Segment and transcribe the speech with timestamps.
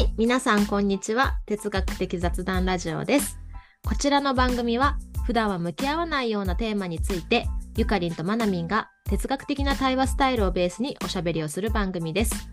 [0.00, 1.38] い、皆さんこんにちは。
[1.46, 3.38] 哲学的雑談ラジオです。
[3.84, 12.48] こちらの番組は普段は向き合わないようなテーマについて、ゆかりんとまなみんが哲学的な対話スタイルをベースにおしゃべりをする番組です。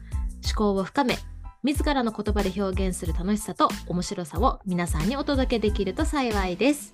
[0.45, 1.18] 思考を深め、
[1.63, 6.93] 自らの言葉で表現する楽しさと面白さを皆さんにお届けできると幸いです。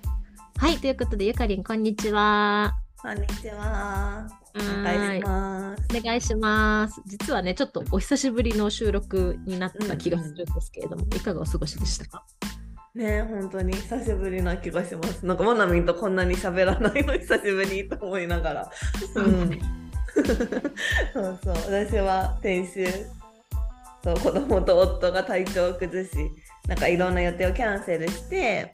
[0.58, 2.74] はい、ということでゆかりんこんにちは。
[3.02, 4.43] こんにちは。
[4.56, 5.82] お願はいします。
[5.96, 7.02] お願いします。
[7.06, 12.24] 実はね、ちょっとお久しぶりの収録になった気がするんですけれども、いかがお過ごしでしたか？
[12.94, 15.26] ね本当に久しぶりな気がします。
[15.26, 18.70] なんかモナミンとこんなに喋らないの久しぶりと思いながら。
[19.16, 19.58] うん。
[21.12, 21.54] そうそう。
[21.66, 22.86] 私は先週、
[24.04, 26.10] そう子供と夫が体調を崩し、
[26.68, 28.70] なんかいろんな予定をキャンセルして、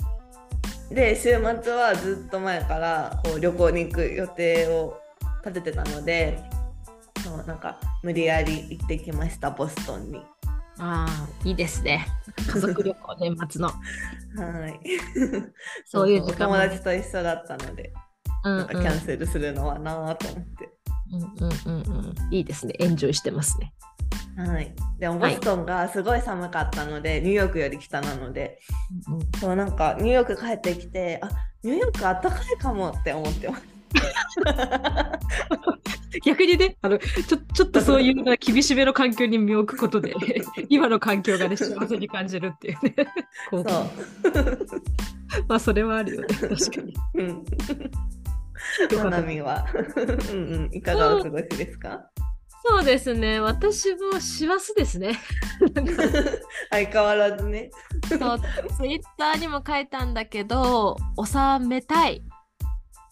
[0.90, 1.30] で週
[1.62, 4.99] 末はずっと前からこう旅行に行く予定を
[5.44, 6.42] 立ててたので、
[7.22, 10.22] そうなんか無理やり行ってきましたボストンに。
[10.78, 12.06] ああ、いいですね。
[12.52, 13.68] 家族旅行、年末の。
[13.68, 14.80] はい。
[15.84, 17.92] そういう時間も友達と一緒だったので、
[18.44, 20.70] うんなんかキャンセルするのはなぁと思って。
[21.12, 22.34] うんうんうんうん。
[22.34, 22.74] いいですね。
[22.78, 23.74] エンジョイしてますね。
[24.36, 24.74] はい。
[24.98, 28.58] でもボストンがすごい寒かったので、ニューヨークより北なので、
[29.38, 31.28] そうなんかニューヨーク帰ってきて、あ
[31.62, 33.79] ニューヨーク暖かいかもって思ってます。
[36.24, 40.14] 逆にねあのちょ、ちょっとそういうな厳しめの環境に身を置くことで、
[40.68, 42.94] 今の環境がね、幸せに感じるっていうね。
[43.50, 43.64] そう。
[45.48, 46.26] まあ、それはあるよね。
[46.28, 46.94] 確かに。
[47.14, 47.44] うん。
[49.02, 49.66] モナミは
[50.32, 52.02] うんうんいかがお過ごしですか？
[52.62, 53.40] そうですね。
[53.40, 55.18] 私も師走ですね。
[56.70, 57.70] 相変わらずね。
[58.06, 58.18] そう、
[58.76, 62.22] ツイッターにも書いたんだけど、収めたい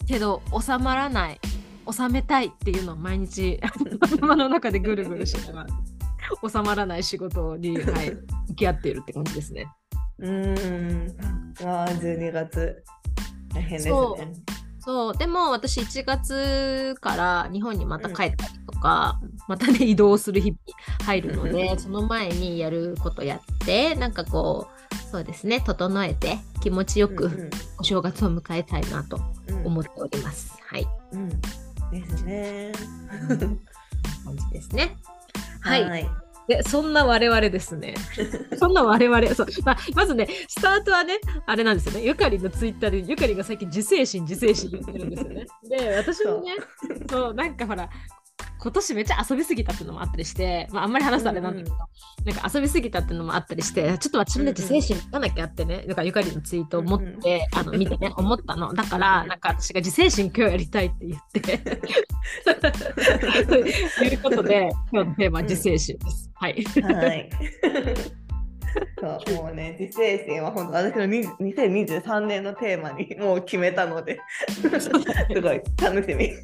[0.09, 1.41] けど収まらない、
[1.91, 3.61] 収めたいっていうのを毎日
[4.01, 5.69] 頭の中でぐるぐるしながら、
[6.51, 8.11] 収まらない仕事に、はい、
[8.49, 9.67] 向き合っているって感じですね。
[10.19, 11.67] うーん。
[11.67, 12.83] わあ、12月。
[13.55, 13.91] 大変ですね。
[13.91, 20.61] そうそう、でも私1月から日本にまた帰ったりとか、またね移動する日々
[21.05, 24.78] 入るので、その前にやることやって、なんかこう、
[25.11, 27.51] そうですね、整えて気持ちよく、うん
[27.81, 30.53] お正月を迎えたいなとうん思っております。
[30.67, 30.87] はい。
[31.13, 31.29] うん。
[31.91, 32.73] ですね。
[34.25, 34.97] 感じですね。
[35.61, 35.85] はい。
[35.85, 36.09] はい。
[36.49, 37.95] で、そんな我々ですね。
[38.59, 42.03] そんな我々、そう、まあ、まずね、スタートはね、あれなんですよね。
[42.03, 45.47] ゆかりのツイッターで、ゆかりが最近自制心、自制心言ってるんですよね。
[45.69, 46.57] で、私もね、
[47.09, 47.91] そう、なんかほら、
[48.61, 51.77] 今年めっちゃ遊びすぎたっていうのもあったりして、まあ、あんまり話すとあれなんだけど、
[52.25, 58.75] なんか遊びすぎたっていうのもあったりして、ちょっと私もね、自制心持たなきゃってね、なんかゆかりのツイートを持って、あの見てね、思ったの。
[58.75, 61.59] だから、なんか私が自制心今日やりたいって言って、
[63.47, 66.31] ということで、今日のテーマは自制心です。
[66.35, 66.65] はい。
[66.65, 67.31] はい。
[69.01, 74.19] そうもうね、自制心は本当私の20 2023年のテーマに もう決めたので、
[74.81, 74.91] す
[75.41, 76.25] ごい楽しみ。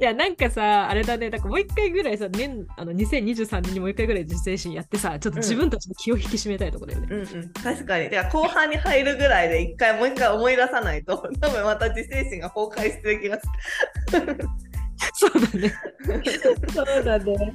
[0.00, 7.08] いやなんかさあれだねなんかもう一回ぐらいさ年あの2023年にもう一回ぐらい自制心やってさちょっと自分たちの気を引き締めたいところだよね。
[7.10, 8.08] うんうん、確かに。
[8.08, 13.46] では後半に入るぐらいで一回もう一回思い出さないと、多分また自制心が崩壊してる気がす
[15.14, 15.74] そうだね。
[16.72, 17.54] そうだね。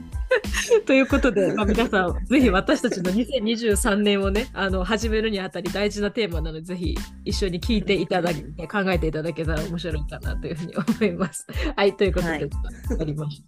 [0.86, 11.48] ということで、まあ、皆さんぜひ私たちの2023年をねあの始めるにあたり大事なテーマなのでぜひ一緒に聞いていただき考えていただけたら面白いかなというふうに思います。
[11.76, 13.44] はいということで、はいやりまし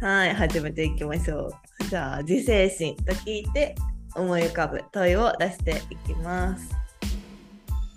[0.00, 0.06] る。
[0.06, 1.50] はい、始めていきましょう。
[1.88, 3.74] じゃあ、自制心と聞いて
[4.14, 6.77] 思い浮かぶ問いを出していきます。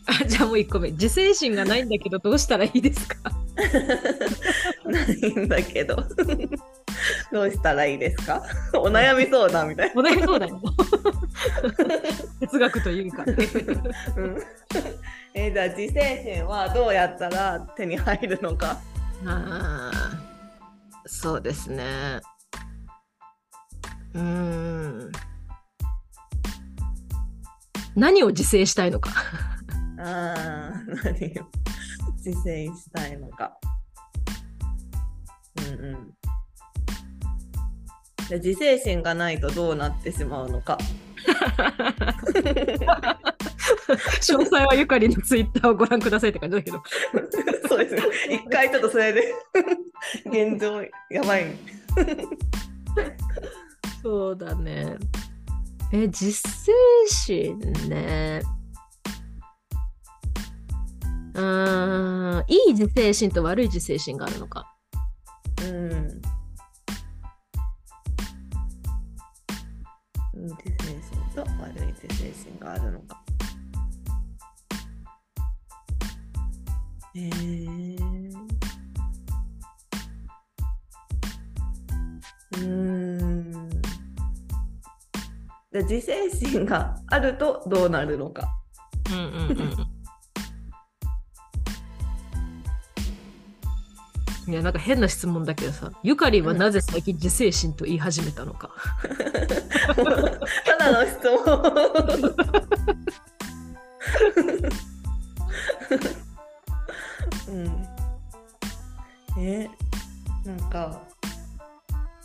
[0.07, 3.17] あじゃあもう一個目自制心がないんだけどどうしたらいいですか？
[4.85, 5.95] ないんだけど
[7.31, 8.41] どうしたらいいですか？
[8.73, 10.59] お悩み相談みたい お悩みそうだよ。
[12.40, 13.23] 哲学というか。
[13.25, 14.38] な、うん
[15.34, 18.78] えーじゃあ自制心はどうやったら手に入るのか？
[19.25, 20.22] ああ、
[21.05, 21.84] そうですね。
[24.14, 25.11] うーん。
[27.96, 29.11] 何を自制したいのか？
[30.03, 31.46] あー何を
[32.18, 33.56] 自制したいのか
[35.58, 36.14] うんうん
[38.32, 40.78] 自制心がないとどうなってしまうのか
[44.22, 46.82] 詳細はゆかりのツイッターをご覧くださいって感じだけど。
[47.68, 49.34] そうですね一回ちょっとそれで
[50.26, 51.46] 現状やばい
[54.02, 54.98] そうだね。
[55.94, 56.72] え、自制
[57.08, 58.42] 心ね。
[61.33, 64.75] うーん、いい自制心と悪い自制心があるのか。
[65.63, 66.22] うん。
[70.33, 73.23] いいです心と悪い自制心があるのか。
[77.16, 78.33] えー、
[82.53, 83.69] うーん。
[85.72, 88.49] で自制心があるとどうなるのか。
[89.11, 90.01] うんうんうん。
[94.47, 98.72] いやなんか変な質問だけどさゆかりはなぜ最近自制心と言い始めたのか、
[100.66, 101.41] ただの質問。
[107.49, 107.88] うん。
[109.43, 109.70] え、
[110.46, 111.02] なんか、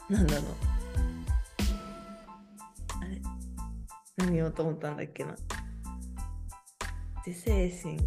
[0.09, 0.45] なんだろう。
[3.01, 3.21] あれ？
[4.17, 5.37] 何言おうと思ったんだっけな。
[7.27, 7.99] 自制心。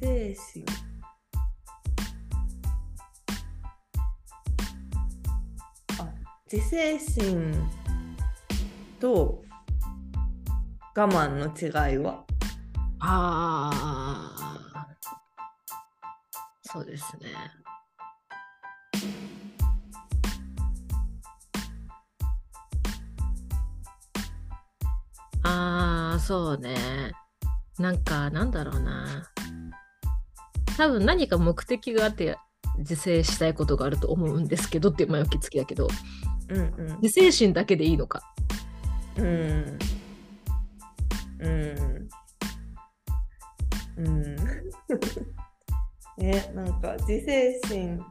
[0.00, 0.64] 自制心。
[5.98, 6.08] あ、
[6.50, 7.68] 自制心
[8.98, 9.44] と
[10.96, 12.24] 我慢の違いは？
[13.00, 13.70] あ
[14.74, 14.86] あ
[16.62, 17.28] そうですね。
[25.42, 27.12] ああそうね。
[27.78, 29.30] なんかなんだろうな。
[30.80, 32.38] 多分何か目的があって
[32.78, 35.88] 自制したいことがあると思うんですけどっていう前置き付きだけど
[36.48, 36.62] うんう
[36.94, 36.98] ん。
[37.02, 38.22] 自制心だけでいいのか？
[39.18, 39.78] うん。
[41.38, 42.08] うん。
[43.98, 44.36] うん。
[46.16, 48.02] ねなんか自制心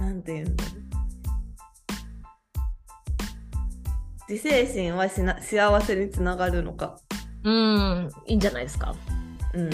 [0.00, 0.74] なんて言うんだろう。
[4.32, 6.98] 自制心はしな幸せにつながるのか。
[7.44, 8.94] うんいいんじゃないですか？
[9.54, 9.70] うん。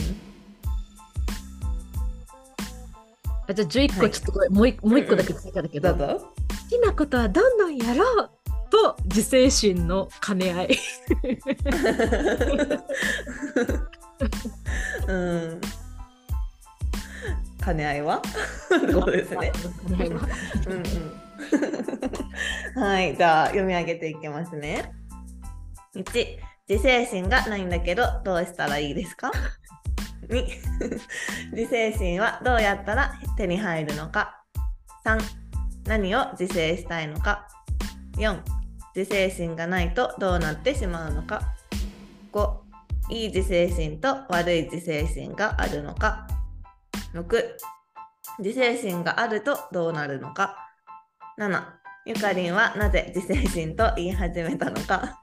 [3.48, 4.10] あじゃあ11はい。
[4.10, 6.14] 個ちょっとこれ、もう一もう一個だけ追加だけど、だ？
[6.14, 6.26] 好と
[6.68, 8.30] きなことはどんどんやろう
[8.70, 10.68] と自制心の兼ね合い。
[15.08, 15.60] うん。
[17.64, 18.18] 兼ね合いは？
[18.18, 18.20] っ
[18.86, 19.52] てことですね。
[19.88, 20.20] うんうん。
[22.82, 24.92] はい、じゃあ読み上げていきますね。
[25.96, 26.04] 1、
[26.68, 29.32] 自制心がないんだけどどうしたらいいですか？
[30.30, 30.46] ?2、
[31.52, 34.42] 自制心はどうやったら手に入るのか
[35.04, 35.20] ?3、
[35.86, 37.46] 何を自制したいのか
[38.16, 38.40] ?4、
[38.96, 41.42] 自制心がないとどうなってしまうのか
[42.32, 42.56] ?5、
[43.10, 46.26] いい自制心と悪い自制心があるのか
[47.12, 47.56] ?6、
[48.38, 50.56] 自制心があるとどうなるのか
[51.38, 51.62] 7
[52.06, 55.22] ゆかりんはなぜ自制心と言い始めたのか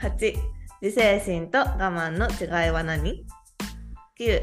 [0.00, 0.34] 8
[0.80, 3.24] 自制心と我慢の違いは何
[4.26, 4.42] ?9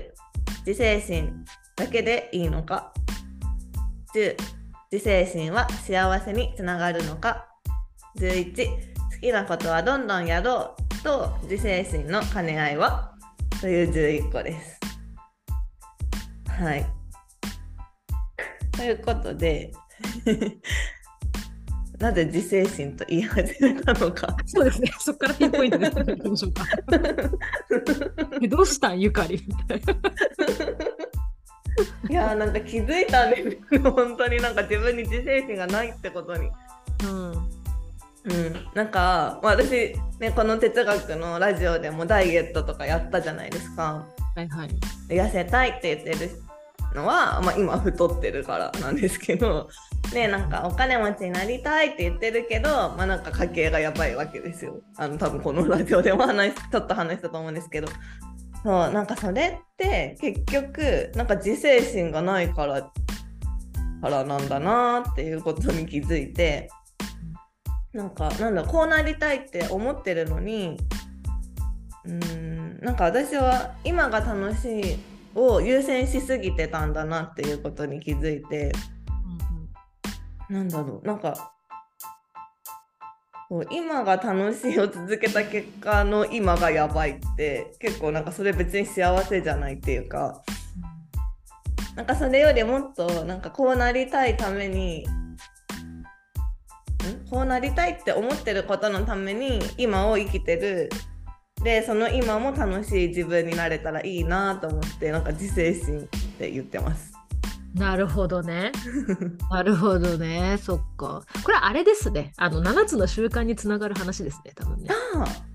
[0.66, 1.46] 自制心
[1.76, 2.94] だけでいいのか
[4.14, 4.36] ？10
[4.92, 7.48] 自制心は幸せにつながるのか
[8.18, 13.14] ？11好きなことはどんどんやろうと自制心の兼ね合いは？
[13.62, 14.80] という11個です。
[16.48, 16.86] はい。
[18.72, 19.72] ということで
[22.00, 26.54] なぜ自制心と言い始めたのかそうですね、そこからピンポイントでいきましょう
[28.48, 29.00] どうしたん？
[29.00, 29.94] ゆかりみたいな。
[32.10, 36.50] いやーなんか気づいたんで本当になんか自分に自制心がないってことに。
[37.04, 37.32] うん
[38.26, 44.06] うん、なんか、まあ、私、ね、この哲学のラジオでもダイエットとかやったじゃないですか。
[44.36, 44.70] はいはい。
[45.08, 46.32] 痩せたいって言ってる
[46.96, 49.70] のは、まあ、今太ってるからなんですけど、
[50.14, 54.82] ね、なんかお金持ちになりたいって言ってるけど、まあ、なんか家計がやばいわけですよ。
[54.98, 57.88] あの多分このラジオでも話ちょっと話したと思うんですけど。
[58.64, 62.92] そうなんかそれって結局なんか自制心がないから
[64.02, 66.70] からなんだなっていうことに気づいて
[67.94, 70.78] なんかなんだこうなりたいって思ってるのに
[72.06, 75.00] うーんなんか私は今が楽しい
[75.36, 78.72] を優先しすぎてたんだなっていうことに気づいて。
[80.50, 81.54] なんだろうなんか
[83.50, 90.42] こう今が楽しいを続けた結果の今がやばいって結構なんかそれ別に幸せじゃないっていうか。
[91.96, 95.06] なんかそれよりもっとなんかこうなりたいためにん？
[97.30, 100.90] こうなりたいって思ってることのために今を生きてる
[101.64, 106.04] でその今も楽しい自分になれたらいいなと思ってなんか自制心っ
[106.38, 107.14] て言ってます。
[107.76, 108.72] なるほどね。
[109.52, 110.58] なるほどね。
[110.62, 111.24] そっか。
[111.44, 112.34] これあれですね。
[112.38, 114.90] あの7つの習慣につながる話ですね、多分ね。
[115.16, 115.50] ああ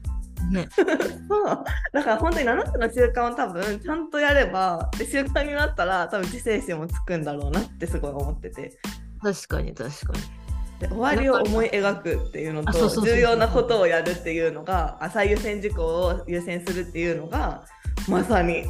[0.50, 8.78] ね、 そうだから本当に7つの習慣を多分ちゃんとやればで習慣になったら多分自制心もつくんだろうなってすごい思ってて
[9.23, 10.43] 確かに確かに。
[10.88, 17.64] で終わりを思い描くっていうのと重要なことをやるっていうのがあ最優先事項を優先するっていうのが
[18.09, 18.64] まさに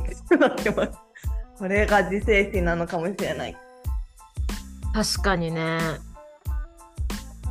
[1.59, 3.57] これが自制心なのかもしれない。
[4.93, 5.79] 確かにね。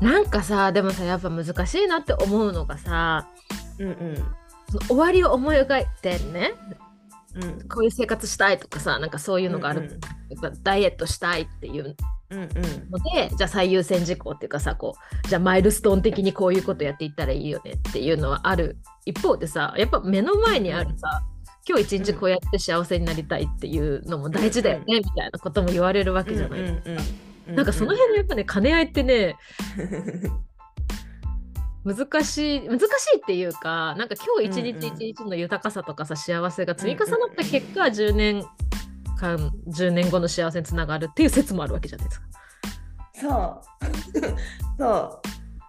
[0.02, 3.28] なんかさでもさやっぱ難しいなって思うのがさ
[3.80, 4.24] うんうん。
[4.88, 6.54] 終わりを思い描いてね
[7.36, 7.68] うん。
[7.68, 9.92] こういう生活したいとかさなんかそういうのがある、うんうん。
[9.92, 9.98] や
[10.50, 11.96] っぱダイエットしたいっていう
[12.30, 12.48] うんうん。
[12.48, 21.22] のでじゃあ最優先事項っていうかさこうじゃあマイルストーン的にこういうことやっていったらいいよねっていうのはある一方でさやっぱ目の前にあるさ、
[21.68, 26.98] 今日一日こうやって幸せになりたいっていうのも大事だよね、みたいなことも言われるわけじゃない、うんうん
[27.50, 27.56] うん。
[27.56, 29.36] なんかその辺のやっぱね兼ね合いってね
[31.86, 32.84] 難しい難し
[33.16, 38.46] いっていうかなんか今日一日一日の豊かさとかさ幸せが積み重なった結果10年
[39.18, 42.28] 間10年後の幸せにつながるっていう説もあるわけじゃないですか。
[43.14, 44.80] そう。
[44.80, 45.22] そう。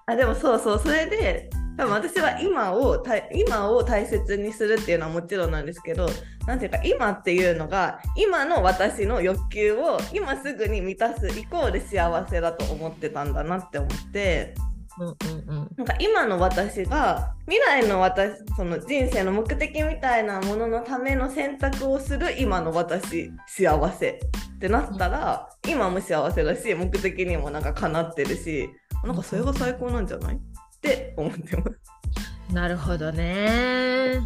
[0.06, 0.78] あでもそうそう。
[0.78, 6.08] それで多分私は今をた今を大切にするっていうのはもちろんなんですけど
[6.46, 14.54] なんていうか今っていうのが今の私の欲求を今すぐに満たすイコール幸せだと思ってたんだなって思って
[14.96, 24.20] なんか今の私が未来の私その人生の目的みたいなもののための選択をする今の私幸せ
[24.54, 28.68] ってなったら今も幸せだし目的にもなんか叶ってるし
[29.02, 30.36] なんかそれが最高なんじゃない？
[30.36, 30.38] っ
[30.80, 32.54] て思ってます。
[32.54, 34.20] なるほどね。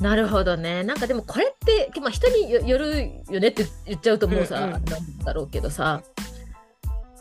[0.00, 0.82] なるほどね。
[0.84, 6.02] なんかでもこれって、まあ、人によよるよねって言っちゃうともうさ、うんうんなんだろうけどさ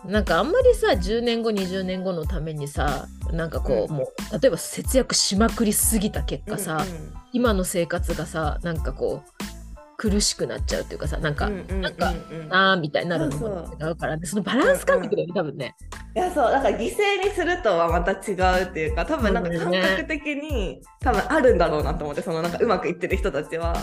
[0.05, 3.97] なんかあんまりさ10年後20年後のためにさなんかこう、うん。
[3.97, 6.83] もう例えば節約しまくりすぎた結果さ、
[7.33, 9.43] 今の生活がさなんかこう
[9.97, 12.13] 苦しくなっちゃうっていうかさなんか、なんか
[12.49, 14.25] あーみたいになるのも違うからね。
[14.25, 15.75] そのバランス感覚だよね、多分ね。
[16.15, 16.51] いやそう。
[16.51, 23.75] だから犠牲にするとはまた違うっていうか多分なんか感覚的に多分あるんだろうなと思ってそのなんかうまくいってる人たちは。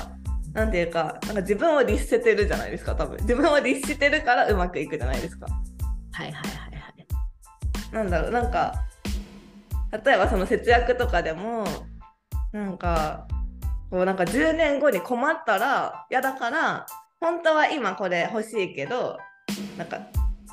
[0.55, 3.19] なんていうかなんか自分を律せてるじゃないですか多分。
[3.21, 5.47] 自分を律してるからうまくいくじゃないですか。
[6.19, 6.89] はいはいはいは
[7.93, 7.95] い。
[7.95, 8.75] なんだろうなんか
[10.05, 11.65] 例えばその節約とかでも
[12.53, 13.29] なんか
[13.89, 16.87] こうなんか10年後に困ったら嫌だから
[17.21, 19.17] 本当は今これ欲しいけど
[19.77, 20.01] なんか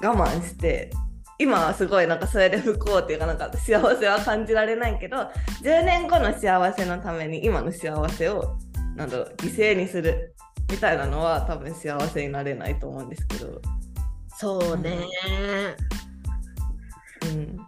[0.03, 0.91] 我慢して
[1.39, 5.17] 今はすごいなんかそれで不幸っていうかなんか幸せは感じられないけど
[5.63, 8.55] 10年後の幸せのために今の幸せを
[8.95, 10.35] なんだろう犠牲にする
[10.71, 13.59] みたいなのは多分幸せになれないと思うんですけど。
[14.37, 15.07] そうね。
[17.25, 17.59] うん、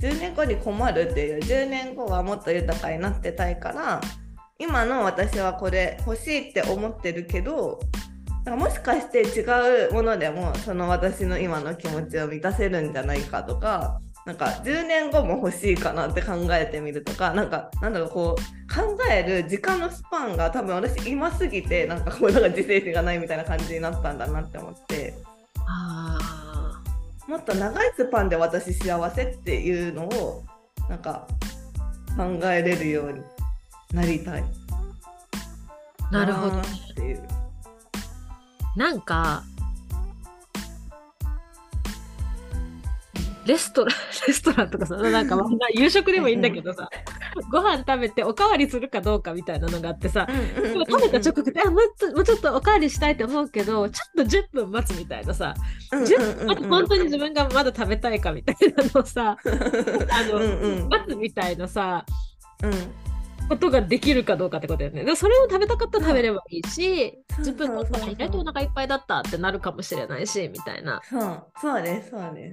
[0.00, 4.00] 10年後に困るっていう10年後はもっと豊かになってたいから
[4.58, 7.80] 今の私はこれ欲しいって思ってるけど
[8.44, 25.33] なんかもしかして違うものでもその私の今の気持ちを満たせるんじゃないかとかなんか10年後も欲しいかなって考えてみるとかなんかなんだろうこう考える時間のスパンが多分私今すぎてなんかこうなんか自制心がないみたいな感じになったんだなって思って。
[25.66, 26.82] あ
[27.28, 30.44] もっと長いスパンで私幸せっていうのを
[30.88, 31.26] なんか
[32.16, 33.22] 考えれるように
[33.92, 34.42] なりたい。
[34.42, 36.62] ーなるほどっ
[36.94, 37.26] ていう。
[38.76, 39.42] なんか
[43.46, 43.96] レストラン
[44.26, 46.88] レストランとかさなんかまあ夕食でもいいんだけどさ
[47.50, 55.54] ご飯食べておかわりするかどうかみたいなのがあってさ食べた直後であもうちょっとおかわりしたいと思うけどちょっと10分待つみたいなさ
[55.92, 60.88] 10分本当に自分がまだ食べたいかみたいなのをさ あの、うんうん。
[60.88, 62.04] 待つみたいなさ
[62.62, 62.72] うん。
[63.48, 65.04] ことができるかどうかってことだよね。
[65.04, 71.02] でそれを食べたかったら食べればいいし、そう10分後そうそうそう意外とお腹いっぱいだったってなるかもしれないし、みたいな。
[71.04, 71.46] そう。
[71.60, 72.52] そうねそうね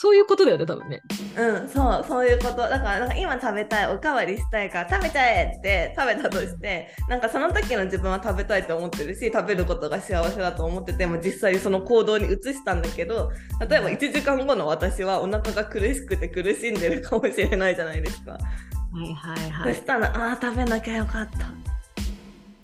[0.00, 1.02] そういうことだよね、多分ね。
[1.36, 13.32] うんそうそういうことだからなんか今食べたいおかわりしたいから食べちゃえって食べたとしてなんかその時の自分は食べたいと思ってるし食べることが幸せだと思ってても実際その行動に移したんだけど
[13.68, 18.32] 例えば1時間後の私はお腹が苦しくて苦しんでるかもしれないじゃないですか。
[18.32, 19.74] はいはいはい。
[19.74, 21.38] そしたらああ食べなきゃよかった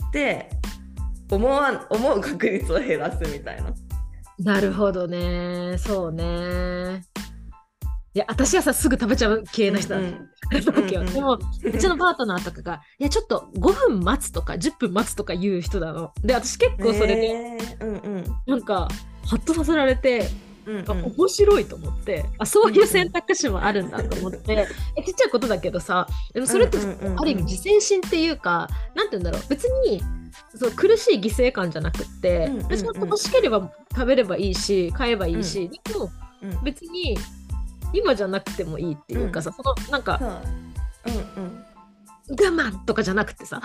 [0.08, 0.50] って
[1.32, 3.74] 思わん思う確率を減らすみたいな。
[4.38, 5.76] なるほどね。
[5.78, 7.02] そうね。
[8.14, 10.02] いや、私はさ、すぐ食べちゃう系の人だう
[11.12, 16.12] でも、うちのパートナーとかが、いや、ちょっと5分待つとか10分待つとか言う人なの。
[16.22, 17.84] で、私結構それで、えー。
[17.84, 18.24] うんうん。
[18.46, 18.86] なんか、
[19.26, 20.28] ハッとさせられて、
[20.66, 20.90] うんうん。
[20.90, 24.66] あ面白いと思ってあそういう選択肢もあるんだと思って、
[24.96, 27.20] えちっちゃいことだけどさでもそれってうんうんうんうん。
[27.20, 29.42] ある意味自制心っていうかなんて言うんだろう。
[29.50, 30.02] 別に
[30.56, 32.62] そう苦しい犠牲感じゃなくって、うんうんうん。
[32.62, 36.10] 私は欲しければ食べればいいし買えばいいし、でも
[36.42, 36.64] うん。
[36.64, 37.18] 別に
[37.92, 40.30] 今じゃなくてもいいっていうかさ、そのなんかそう。
[41.36, 41.64] うんうん。
[42.30, 43.60] 我慢とかじゃなくてさ。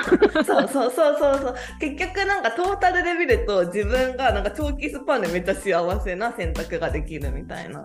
[0.46, 1.38] そうそうそうそう。
[1.38, 7.82] そう結局なんかトータルで見ると自分がなんか長期スパンでめっちゃ幸せな選択ができるみたいな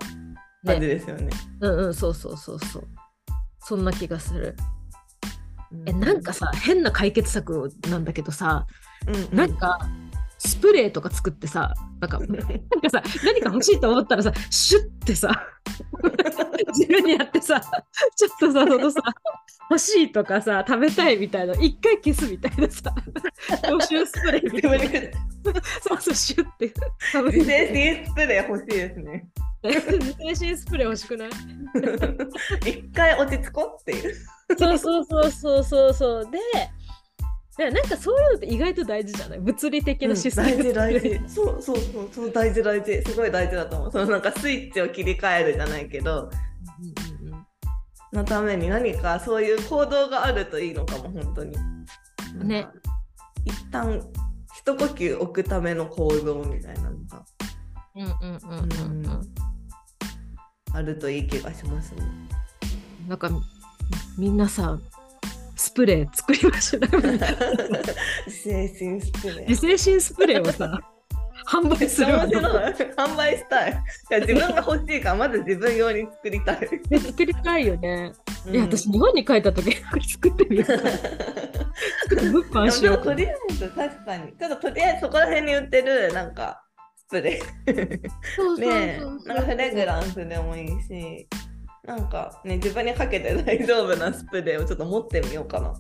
[0.66, 1.30] 感じですよね。
[1.60, 2.88] うんうんそうそうそうそう。
[3.60, 4.56] そんな気がする。
[5.72, 5.88] うん。
[5.88, 8.66] えなんかさ変な解決策なんだけどさ
[9.06, 9.36] うんうん。
[9.36, 9.78] なんか
[10.38, 15.30] スプレーとか作ってさなんかなんかさ何か欲しいと思ったらさシュッてさ
[16.76, 17.60] 自分にやってさ
[18.16, 19.00] ちょっとさそのさ
[19.70, 22.94] 欲しいとかさ食べたいみたいな一回消すみたいなさ
[23.62, 25.20] 消臭スプレーみたいな
[25.82, 26.72] そうそうシュッて
[27.12, 29.28] 食べ自制心スプレー欲しいですね。
[29.62, 31.30] 自制心スプレー欲しくない？
[32.68, 34.14] 一回落ち着こうっていう。
[34.58, 36.38] そうそうそうそうそうそうでで
[37.56, 39.38] なんかそういうのって意外と大事じゃない？
[39.38, 41.34] 物理的なシステム、大事大事。
[41.34, 43.02] そうそうそうそう大事大事。
[43.02, 43.92] すごい大事だと思う。
[43.92, 47.46] そのなんかスイッチを切り替えるじゃないけど、うんうんうん
[48.12, 51.56] のために何かそういう行動があるといいのかも本当に。
[52.44, 52.68] ね。
[53.44, 54.00] 一旦
[54.56, 57.24] 一呼吸置くための行動みたいなのが
[57.96, 59.20] うんうんうんうんうん
[60.72, 62.02] あるといい気がしますね。
[63.08, 63.40] なんかみ
[64.16, 64.78] みんなさ
[65.56, 66.82] スプレー作りましょう。
[68.26, 69.48] 自制心スプレー。
[69.48, 70.80] 自制心スプレーをさ
[71.46, 72.14] 販売する
[72.96, 73.70] 販売したい。
[73.70, 73.74] い
[74.10, 76.68] や自分が欲しいからまず自分用に作りたい。
[76.90, 78.12] え作りたいよね、
[78.46, 78.54] うん。
[78.54, 79.76] いや私日本に帰った時
[80.10, 80.70] 作ってみよう。
[82.70, 84.32] しでようとりあえず確かに。
[84.38, 86.62] ちょっととりあえずそこら辺に売ってるなんか
[86.96, 88.58] スプレー。
[88.58, 91.28] ねなんかフレグランスでもいいし
[91.84, 95.74] なんかね自分にかけて大丈夫なスプレーをちょっと持ってみようかな。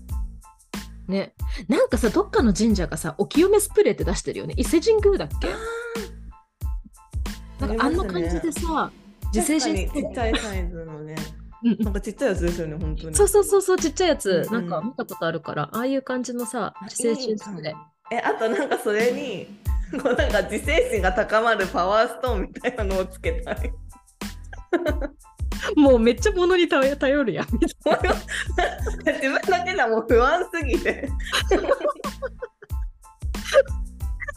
[1.08, 1.34] ね。
[1.68, 4.54] なんかさどっかの神社がさお清めスプレーって出してるよね。
[4.56, 5.48] 伊勢神宮だっけ？
[7.66, 8.90] なんかあんな感じでさ
[9.32, 11.14] 自制心スプレー確かにちっちゃいサイズのね。
[11.80, 13.14] なんかちっちゃいやつですよね本当に。
[13.16, 14.56] そうそうそうそうちっちゃいやつ、うん。
[14.56, 17.74] うんなんか見たことあるからああいう感じのさ自制心スプレー
[18.14, 19.46] えあとなんかそれに
[20.02, 23.72] こうなんか自制心が高まるパワーストーンみたいなのをつけたい。
[25.76, 28.14] もうめっちゃ物に頼頼るやんみたいな
[29.12, 31.08] 自分だけではもう不安すぎて。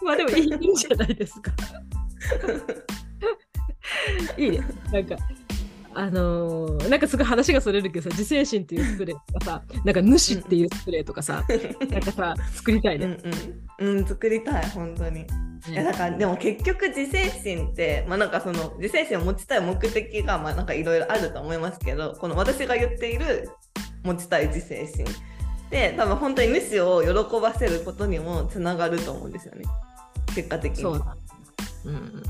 [0.03, 1.51] まあでもいいいいんじゃないですか。
[4.37, 4.59] いいね。
[4.91, 5.15] なんか、
[5.97, 11.43] あのーなんかすごい話がそれるけどさ、自制心っていうスプレーとかさ、 なんか主っていうスプレーとかさ、
[11.89, 13.17] なんかさ、作りたいうんね。
[13.79, 15.25] うん、うん、作りたい本当に。
[15.67, 23.49] いやだからでも結局自制心ってまあなんかその自制心を持ちたい目的がまあなんかいろいろあると思いますけどこの私が言っている
[24.03, 25.05] 持ちたい自制心
[25.69, 29.65] で多分本当に主を喜ばせることにもつながると思うんですよね
[30.33, 30.81] 結果的に。
[30.83, 31.17] そうだ。
[31.85, 32.23] うん。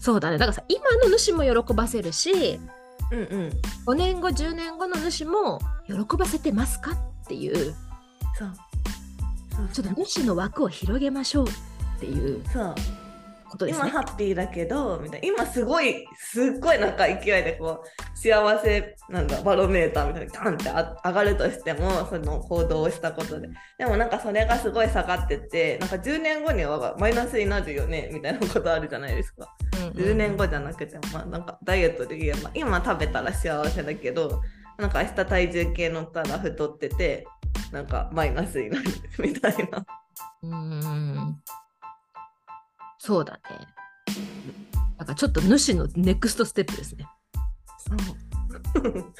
[0.00, 0.38] そうだね。
[0.38, 2.58] だからさ、今の主も喜ばせるし、
[3.12, 3.52] うんうん。
[3.86, 7.74] 5年後、10年後の主も喜ばせてますかっていう、
[8.38, 8.52] そう。
[9.54, 12.42] そうちょっと主の枠を広げましょうっていう。
[12.50, 12.74] そう。
[12.74, 12.99] 今
[13.50, 13.90] ことですね。
[13.90, 15.26] ハッピーだけどみたいな。
[15.26, 23.48] 今すごいすっごいなんか勢いでこう幸せなんだバロメーターみたいにガンってあ上がるとしてもその行動をしたことで。
[23.78, 29.54] でもなんかそれがすごい下がってってなんか10年後にはマイナスになるよねみたいなことあるじゃないですか。
[29.94, 34.40] 10年後じゃなくてもまあなんかダイエットで言えば今食べたら幸せだけど
[34.78, 37.26] なんか明日体重計乗ったら太ってて
[37.72, 38.84] なんかマイナスになる
[39.18, 39.84] みたいな。
[40.42, 41.40] うーん
[43.02, 43.40] そうだね。
[44.98, 47.06] だからちょっと主のネクストステップですね。
[47.78, 49.14] そう。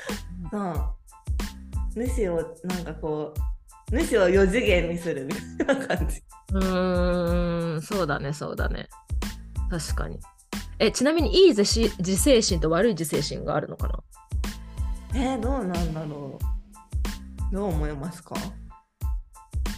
[0.51, 2.07] そう。
[2.07, 3.33] 主をなんかこ
[3.91, 5.33] う、主を4次元にするみ
[5.65, 6.23] たいな感じ。
[6.53, 8.87] うーん、そうだね、そうだね。
[9.71, 10.21] 確かに。
[10.79, 13.99] え、ちなみにいい自し自制心と悪い自制心があるのかな？
[15.15, 16.39] えー、どうなんだろ
[17.51, 17.55] う。
[17.55, 18.35] どう思いますか？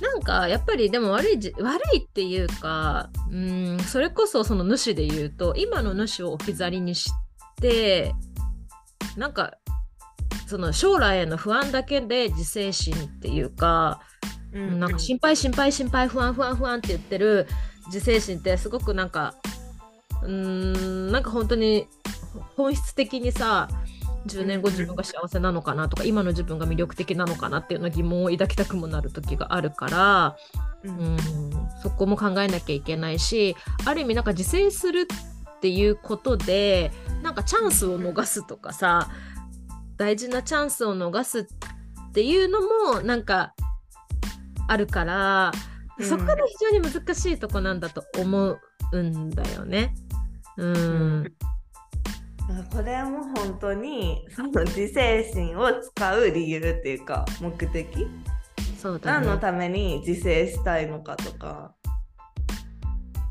[0.03, 7.12] なんかやっぱりでも悪いじ悪いっていうかうーんそれこそその主で言うと今の主を置き去りにし
[7.61, 8.12] て
[9.17, 9.55] なんか
[10.49, 14.01] その将来への不安だけで自制心っていうか、
[14.53, 14.81] うん。
[14.81, 17.47] なんか心配心配心配不安不安不安って言ってる
[17.87, 19.37] 自制心ってすごくなんか
[20.23, 21.87] うーんなんか本当に
[22.57, 23.69] 本質的にさ
[24.27, 30.37] 10年後自分が幸せなのかなとか今の自分が魅力的なのかなっていうような疑問を抱きたくもなる時があるから、
[30.85, 30.99] うん。
[30.99, 31.19] うん、
[31.83, 35.09] そこも考えなきゃいけないしある意味なんか自制する
[35.57, 36.91] っていうことで
[37.23, 39.09] なんかチャンスを逃すとかさ
[39.97, 42.61] 大事なチャンスを逃すっていうの
[42.95, 43.55] もなんか
[44.69, 45.53] あるから、
[45.99, 46.07] うん。
[46.07, 48.59] そこで非常に難しいとこなんだと思
[48.93, 49.95] うんだよね。
[50.57, 51.25] うん、なん。
[51.25, 51.31] か
[52.71, 58.07] これも本当にその自制心を使う理由っていうか目的？
[58.79, 59.27] そうだね。
[59.27, 61.75] 何のために自制したいのかとか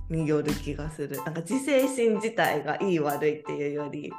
[0.10, 4.12] による気がするなんか自制心自体がいい悪いっていうより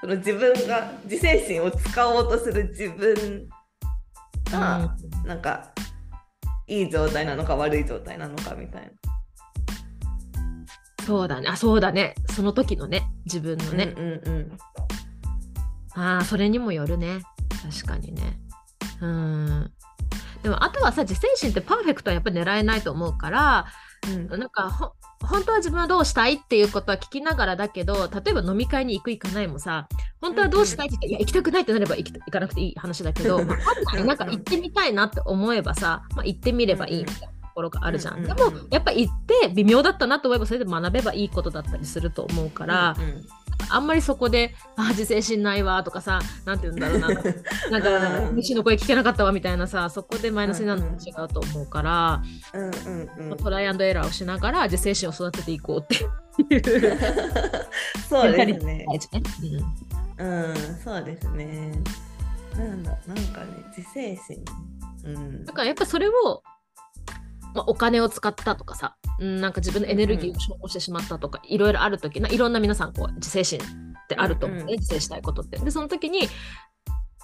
[0.00, 3.48] その自分が自制心を使おうとする自分
[4.50, 5.72] が、なんか
[6.66, 8.90] いい状態なのか悪い状態なのかみたいな。
[11.06, 11.48] そうだね。
[11.48, 12.16] あ、そうだね。
[12.30, 13.94] その時のね、自分のね。
[13.96, 14.58] うんうんうん
[15.98, 17.22] ああ、それにもよるね。
[17.62, 18.38] 確かにね。
[19.00, 19.72] うん。
[20.42, 23.66] でも、あとはさ、自制心ってパーフェクトはやっぱり狙えないと思うから、
[24.06, 24.92] うんなんかほ、
[25.26, 29.88] 本当は自分はどうしたいっていうことは聞きながらだけど、例えば飲み会に行く行かないもさ、
[30.20, 33.56] 本当はどうしたいって言って、いや、行きたくないってなれば行き行かなくていい話だけど、 ま
[33.94, 38.22] あなんか行ってみたいなって思えばさ、まあ、行ってみればいいみたいなところがあるじゃん。
[38.22, 43.26] でうんうんうんも、やっぱ行って微妙だったなと思えば、それで学べばいいことだったりすると思うから、うんうん
[43.70, 47.08] あんまりそこで、あ、自制心ないわとかさ、なんて言うんだろうな、
[47.70, 56.04] なんか、西の声聞けなかったわみたいなさ、そこでマイナスになるのと違うと思うから、うんうんうんトライアンドエラーをしながら自制心を育てていこうって
[56.54, 56.98] いう。
[58.08, 58.84] そうですね。
[58.88, 59.22] 大事ね
[60.18, 61.72] うん、そうですね。
[62.56, 64.44] なんだ、なんかね、自制心。
[65.04, 65.52] うんだ。
[65.52, 66.42] からやっぱそれを、
[67.56, 74.78] まあ、お金を使ったとかさ、うん、なんか自分のエネルギーを消耗してしまったとか、いろいろあるときないろんな皆さんこう自制心ってあると思うね、うんうん。
[74.78, 75.58] 自制したいことって。
[75.58, 76.28] でその時に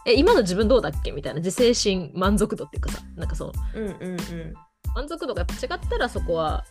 [0.04, 3.80] え今の自分どうだっけみたいな自制心満足度っていうかさなんかそう。
[3.80, 4.54] うんうんうん。
[4.94, 6.64] 満足度がやっぱ違ったらそこは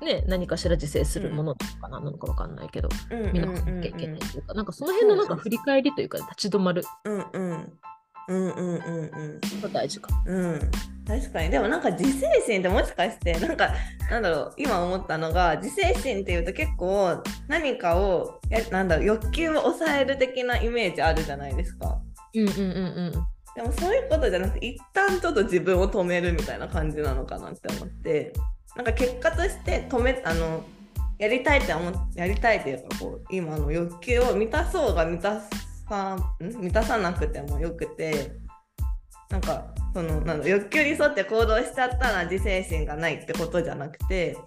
[0.00, 6.84] ね何かしら自制するものとかなのかわかんないけど、うんうん見なきゃいけないというか、なんかその辺のなんか振り返りというか立ち止まる。
[7.04, 7.72] うんうん。
[8.28, 9.72] うんうんうんうん。
[9.72, 10.08] 大事か。
[10.26, 10.60] うん、
[11.06, 11.80] 確かにでもなん。
[11.82, 13.56] か自制心ってもしかしてなん。
[13.56, 13.70] か
[14.10, 14.22] なん。
[14.22, 18.88] だろう今思ったのが自制心っていうと結構何かをやなん。
[18.88, 21.98] だろう欲求を抑える的なイメージあるじゃないですか
[22.34, 22.48] うん。
[22.48, 22.56] うん。
[22.56, 22.60] うん。
[22.60, 22.68] う
[23.08, 23.12] ん。
[23.54, 28.32] でもそういうことじゃなくて一旦ちょっと自分を止めるみたいな感じなのかなって思って
[28.76, 28.84] なん。
[28.86, 30.62] か結果として止めあの
[31.18, 35.50] やりたいって思やりたいっていうかこう今の欲求を満たそうが満たす
[35.92, 38.32] さん満たさなくてもよくて
[39.28, 44.38] なんかそのなんだ欲求に沿って行動しちゃったら自制心がないってことじゃなくて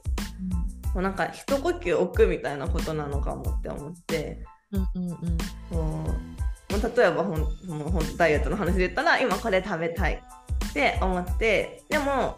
[0.95, 4.43] もうなんか一呼吸置くみたいなことなのかもって思って。
[4.71, 6.35] うんうんうう
[6.97, 10.21] 例えばほんもうほんダイエットの話で言ったら今これ食べたい
[10.69, 12.37] って思ってでも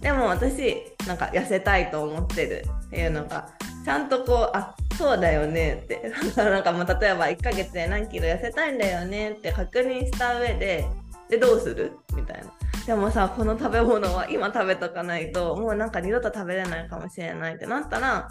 [0.00, 0.74] でも私
[1.06, 3.50] なんか痩せたいと思ってるっていうのが
[3.84, 6.12] ちゃんとこうあそうだよねって。
[6.36, 10.86] なんかもう例えば1ヶ月で何キロ痩せたいんだよねって確認した上で
[11.28, 12.52] でどうするみたいな。
[12.86, 18.28] でもさこの食べ物は今食べとかないともうなんか二度と食べれないかもしれないってなったら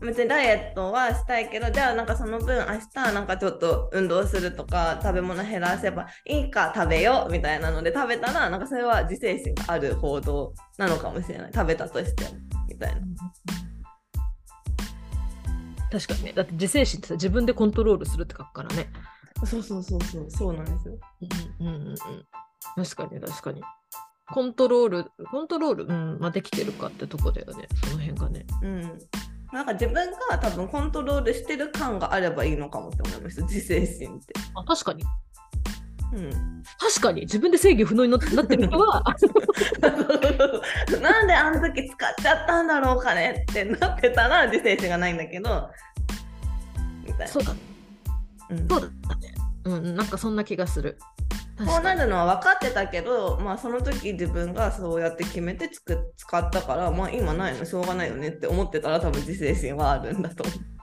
[0.00, 11.50] 別にダイエットはしたいけどじゃあなんかその分明日なんかちょっと運動するとか食べ物減らせばいいか食べようみたいなので食べたらなんかそれは自制心がある行動なのかもしれない。
[11.54, 12.24] 食べたとして
[12.68, 13.00] みたいな。
[15.90, 16.32] 確かにね。
[16.32, 18.88] だって自制心ってさ自分でコントロールするって書くからね。
[19.44, 20.98] そうそうそうそうそうなんですよ。
[21.60, 21.96] うんうんうんうん。
[22.76, 23.62] 確かに確かに。
[24.32, 27.66] コントロール、コントロール、うん、まあ、できてるかってとこだよね。
[27.84, 28.46] その辺がね。
[28.62, 28.98] うん。
[29.52, 29.94] なんか自分
[30.30, 34.34] が多分コントロールしてる感があればいいのかもって思いました自制心って。
[34.54, 35.02] あ、確かに。
[36.12, 36.62] うん。
[36.78, 37.22] 確かに。
[37.22, 39.02] 自分で制御不能にななってる人は、
[41.00, 45.70] なんであの時使っちゃったんだろうかねってなってたら自制心がないんだけど。
[47.26, 47.60] そうだね。
[48.50, 49.34] うんそうだね。
[49.64, 50.98] うん、なんかそんな気がする。
[51.66, 60.80] こうなるのは分かってたけど、まあ、その時自分がそうやって決めてつく使ったから、まあ、今ないのしょうがないよねって思ってたら多分自制心はあるんだと思う。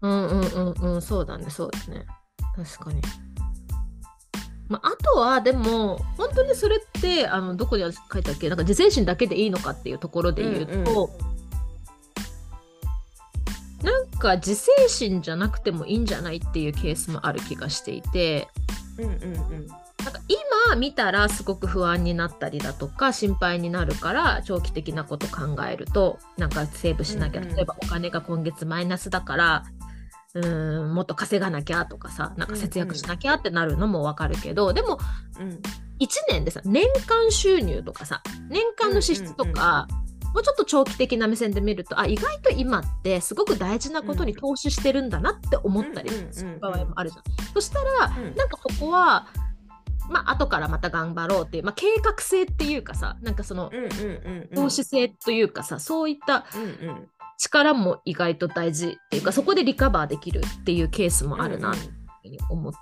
[0.00, 2.06] うんうんうんうん、そうだね、そうだね。
[2.54, 3.00] 確かに。
[4.68, 11.10] まあ、あとは、でも、本当にそれって、あのどこで書いたっけ、なんか自制心だけでいいのかっていうところで言うと、
[13.82, 18.48] なんか自制心じゃなくてもいいんじゃないっていうケースもある気がしていて、
[18.98, 19.66] うんうんうん。
[20.04, 20.20] なんか
[20.68, 27.54] 今見たらすごく不安になったりだとか心配になるから長期的なこと考えるとなんかセーブしなきゃ、うんうん。
[27.54, 29.64] 例えばお金が今月マイナスだから
[30.34, 34.98] うーんもっと稼がなきゃとかさなんか節約しなきゃってなるのもわかるけど、でも
[35.38, 35.60] うん。
[36.00, 39.88] 1年でさ年間収入とかさ年間の支出とか、
[40.32, 47.24] もうちょっと長期的な目線で見るとあ意外と今ってすごく大事なことに投資してるんだなって思ったりする場合もあるじゃん。
[47.52, 48.36] そしたら、うん。
[48.36, 49.26] なんかそこは
[50.08, 54.54] まあ後からまた頑張ろうっていう、まあ、計画性っていうかさなんかそのうんうんうんうん。
[54.54, 62.72] 投資性というかさそういったうんうん力も意外と大事っていうかそこでリカバーできるっていうケースもあるなっていうふうに思っ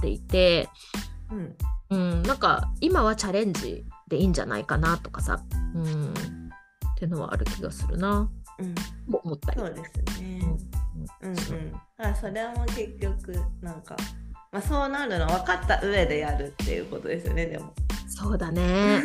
[0.00, 0.68] ていて、
[1.30, 1.56] うん
[1.90, 5.42] うん、なんか今はチャレンジでいいんじゃないかなとかさ、
[5.74, 6.14] うん、っ
[6.96, 8.74] ていうのはある気がするなうん
[9.10, 9.60] と思ったり。
[9.60, 10.40] そうですね。
[11.22, 11.36] うんうん。
[11.98, 13.96] あそれも結局なんか、
[14.52, 17.72] まあ、そうなるの分かった上でやるっていうことですよねでも。
[18.08, 19.00] そうだね。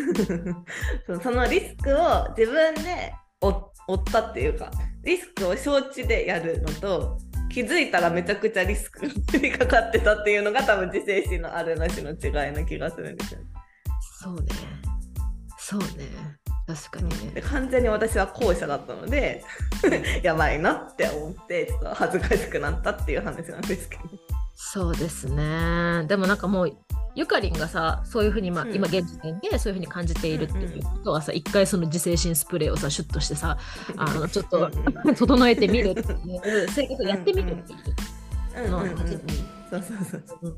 [1.21, 3.13] そのリスクを自分で
[3.87, 4.71] 負負ったっていうか
[5.03, 7.17] リスクを承知でやるのと
[7.49, 13.45] 気づいたらめちゃくちゃリスクにか かってたっていうのが多分自制心のあるなしの違いな気がするんですよね。
[14.21, 14.41] そうね。
[15.59, 15.87] そうね。
[16.65, 17.31] 確かにね。
[17.35, 19.43] で完全に私は後者だったので
[20.23, 24.32] やばいなって思ってちょっと恥ずかしくなったっていう話なんですけど。
[24.55, 26.05] そうですね。
[26.07, 26.77] でもなんかもう
[27.15, 28.75] ゆかりんがさそういうふうに、まあうん。
[28.75, 33.57] 今現時点でそういうふうに感じているっていうことはさ、一回その自制心スプレーをさシュッとしてさ
[33.97, 37.79] あのちょっとうんうん整えてみるっていう生活をやってみるっていう
[38.57, 38.89] うんうんうん。
[38.89, 38.97] うん
[39.69, 40.57] そうそうそううん。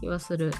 [0.00, 0.52] 気はする。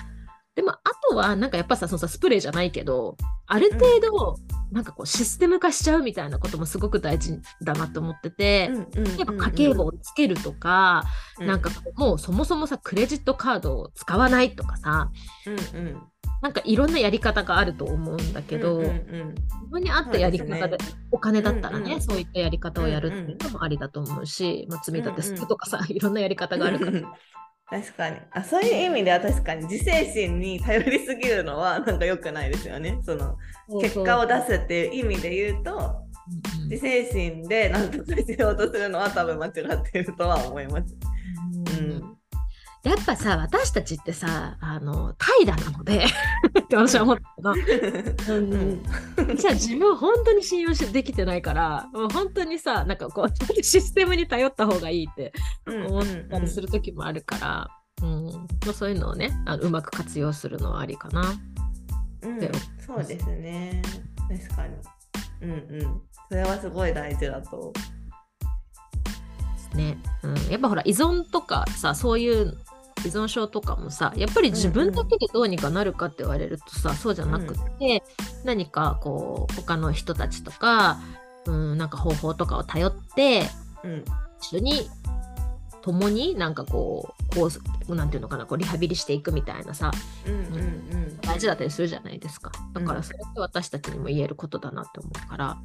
[0.55, 0.79] でもあ
[1.11, 3.17] とはなんかやっぱさそのさスプレーじゃないけど
[3.47, 4.37] ある程度
[4.73, 8.71] なんかこうシステム化しちゃうみたいなこともすごく大事だなと思ってて、
[9.19, 11.05] やっぱ家計簿をつけるとか、
[11.39, 15.11] なんかこうもうそもそもさクレジットカードを使わないとかさ
[15.47, 16.03] うんうん。
[16.43, 19.35] なんかいろんなやり方があると思うんだけど、うんうんうん。
[19.35, 27.01] 自分に合ったやり方でそうですお金だったらね、うんうんそういったやり方をやるっていうのもありだと思うし、まあ、積み立てするとかさ、 いろんなやり方があるから。
[27.69, 28.17] 確かに。
[28.31, 32.99] あそういう意味では確かに自制心に頼りすぎるのは なんか良くないですよね。
[33.05, 33.37] その
[33.81, 36.69] 結果を出すっていう意味で言うとうんうん。
[36.71, 39.53] 自制心で何とかしようとするのは多分間違っ
[39.83, 40.97] ているとは思います。
[41.81, 42.17] うん
[42.87, 46.05] やっぱさ私たちってさあの怠惰なので
[46.61, 55.33] って私は思ったけど、じゃあ自分を本当に信用しできてないからもう本当にさなんかこうシステムに頼った方がいいって
[55.67, 57.69] 思ったりする時もあるから、
[58.03, 58.27] うん。
[58.27, 61.35] まあ、そういうのをねあのうまく活用するのはありかな。
[62.23, 62.39] うん。
[62.39, 63.83] でそうですね。
[64.29, 64.75] 確かに。
[65.43, 66.03] うんうん。
[66.29, 67.73] それはすごい大事だと。
[69.75, 69.99] ね。
[70.23, 72.57] うん、やっぱほら依存とかさそういう
[73.07, 78.03] 依存症とかもさやっぱり自分だけでどうにかなるかって言われるとさ、そうじゃなくって、
[78.45, 80.99] 何かこう他の人たちとか、
[81.47, 83.43] うん、なんか方法とかを頼って
[83.85, 84.05] うん
[84.41, 84.89] 一緒に
[85.83, 87.49] 共になんかこうこ
[87.89, 89.93] うなんていうのかなこうリハビリしていくみたいなさ
[90.27, 91.17] うんうんうん。
[91.19, 92.51] 大事だったりするじゃないですか。
[92.75, 92.97] だかうん。
[92.97, 95.57] らそれって私たちにも言えることだなって思うから、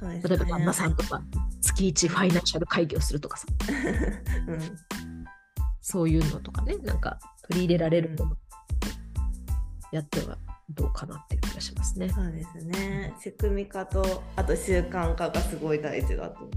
[0.00, 1.22] 例えば旦那さんねとか
[1.60, 3.46] 月1ファイナンシャル会議をするとかさ。
[4.46, 4.60] うん
[5.90, 8.36] そういうのとかね、なんか取り入れられるもの、
[9.90, 10.38] やっては
[10.70, 12.08] どうかなっていう気がしますね。
[12.10, 16.48] そうですね仕組み化とあと習慣化がすごい大事だと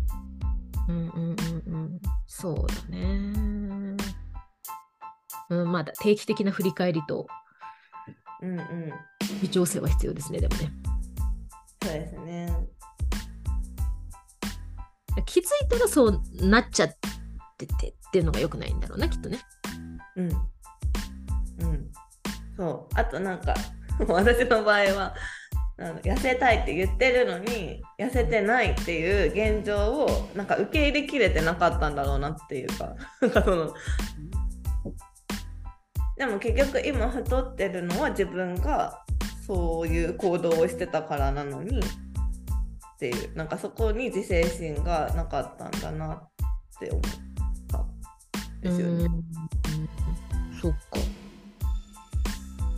[0.88, 2.00] うんうんうんうん。
[2.28, 3.98] そうだね。
[5.50, 7.26] うん、まだ定期的な振り返りと
[8.41, 8.91] うんうん
[9.41, 10.72] 微調整は必要ですね、でもね。
[11.82, 12.56] そうですね
[15.26, 16.96] 気づいたらそうなっちゃっ
[17.63, 19.39] っててっていうのが良くないんだろうな、きっとね。
[20.15, 20.30] うん。
[20.30, 21.91] うん。
[22.58, 22.95] そう。
[22.95, 23.54] あとなんか、
[24.08, 25.15] 私の場合は、
[25.78, 32.95] 痩せたいって言ってるのに痩せてないっていう現状をなんか受け入れきれてなかったんだろうなっていうか
[33.43, 33.73] その
[36.15, 39.04] でも結局今太ってるのは自分が
[39.47, 41.84] そういう行動をしてたからなのにっ
[42.99, 46.30] ていうなんかそこに自制心がなかったんだなっ
[46.80, 47.33] て思った
[48.63, 49.06] ですよね。
[49.06, 49.23] うん
[50.62, 50.78] そっか。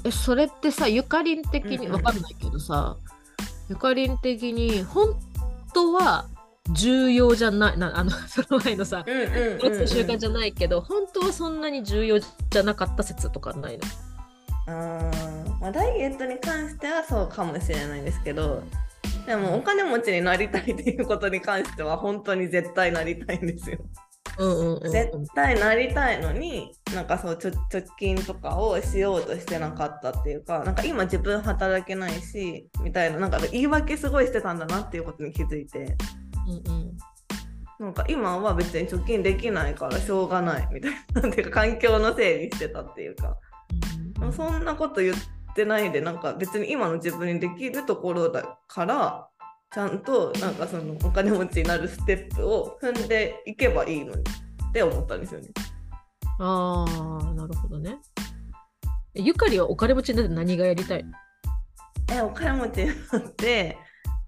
[0.04, 2.98] え、それってさ、ゆかりん的に、わかんないけどさ、
[3.69, 5.15] ゆかりん的に、本
[5.74, 6.26] 当は
[6.71, 13.84] 重要じゃない、なあの、 その前のさ、うんうんうんうん一つ習慣じゃないけど、本当はそんなに重要じゃなかった説とかないの？
[14.67, 18.63] あーまあ、ダイエットに関してはそうかもしれないですけど
[19.28, 23.78] でもお金持ちになりたいっていうことに関しては本当に絶対なりたいんですよ。
[24.38, 24.91] うんうん。
[24.91, 27.54] 絶対なりたいのになんかそう貯
[27.98, 35.95] 金とかをしようとしてなかったっていうかなんか今自分働けないしみたいななんか言い訳すごいしてたんだなっていうことに気づいて
[36.48, 36.98] うんうん
[37.78, 43.28] なんか今は別に貯金できないからしょうがないみたいななんていうか環境のせいにしてたっていうか。
[43.30, 45.15] うんうんそんなこと言っ
[45.56, 49.28] てないでなんか別に今の自分にできるところだから
[49.76, 54.22] ちゃんとなんかそのお金持ちになるステップを踏んでいけばいいのに
[54.70, 55.50] って思ったんですよね。
[56.40, 56.86] あ
[57.30, 57.98] あ、なるほどね。
[59.16, 61.06] ゆかりはお金持ちになって何がやりたい？
[62.10, 63.78] えお金持ちになって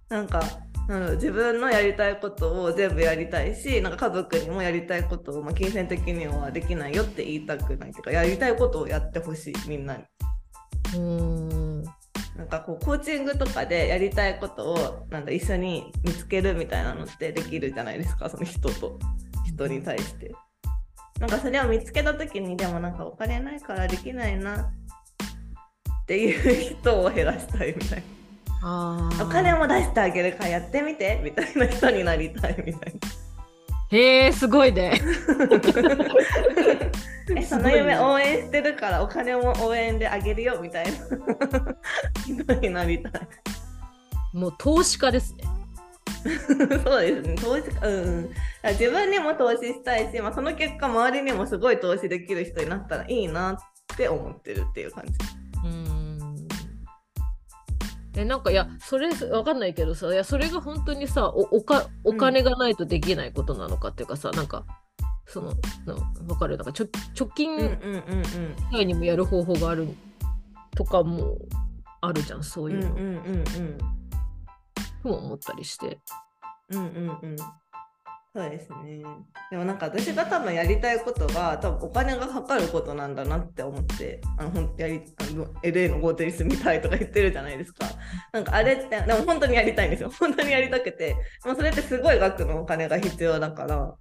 [0.10, 0.44] なんか
[0.90, 10.04] なん自分のやりたいことを全部やりたいしなんか家族にもやりたいことを、まあ、金銭的にはできないよって言いたくないというかやりたいことをやってほしいみんなに。
[10.94, 11.77] うーん。
[12.38, 19.00] なんかこうコーチングとかでやりたいことをなんだ一緒に見つけるみたいなのってできるじゃないですかその人と
[19.46, 20.34] 人に対して。
[21.20, 28.04] なんかそれを見つけた時にでもなんかお金ないからできないなっていう人を減らしたいみたい
[28.62, 29.26] あな。
[29.26, 33.27] お金も出してあげるからやってみてみたいな人になりたいみたいな。
[33.90, 35.00] へえ、すごいね。
[37.36, 40.92] えその夢応援してるからお金も応援であげるよみたいな
[42.26, 43.22] 人になりたい。
[44.34, 45.44] もう投資家ですね。
[46.84, 48.30] そうですね、投資うんうん、
[48.72, 53.58] 自分にも投資したいし、まあ、その結果、周りにもすごい投資できる人になったらいいなっ
[53.96, 55.14] て思ってるっていう感じ。
[55.64, 55.97] うーん。
[58.18, 64.66] え、なんかいや、それわかんないけどさ、いや、それが本当にさ、おおかお金がないとできないことなのかっていうかさ、なんか、
[65.26, 65.54] その、
[65.86, 65.94] な
[66.28, 66.58] わかる？
[66.58, 68.24] なんかちょ貯金うんうんうん
[68.72, 69.88] 以外にもやる方法がある
[70.76, 71.38] とかも
[72.02, 72.82] あるじゃん、そううん。
[72.82, 73.22] いううんの。
[73.22, 73.78] うんうんうん
[75.04, 76.00] とも思ったりして。
[76.72, 76.80] うん。
[76.80, 77.36] うんうんうん。
[78.36, 79.04] そうですね。
[79.50, 87.88] でもなんか私が多分やりたいことが多分お金がかかることなんだなって思って、あのほんやりあの LA の豪邸に住みたいとか言ってるじゃないですか。
[88.32, 90.12] なんかあれって、でも本当にやりたいんですよ。
[90.20, 91.16] 本当にやりたくて。
[91.44, 93.96] でもそれってすごい額のお金が必要だから、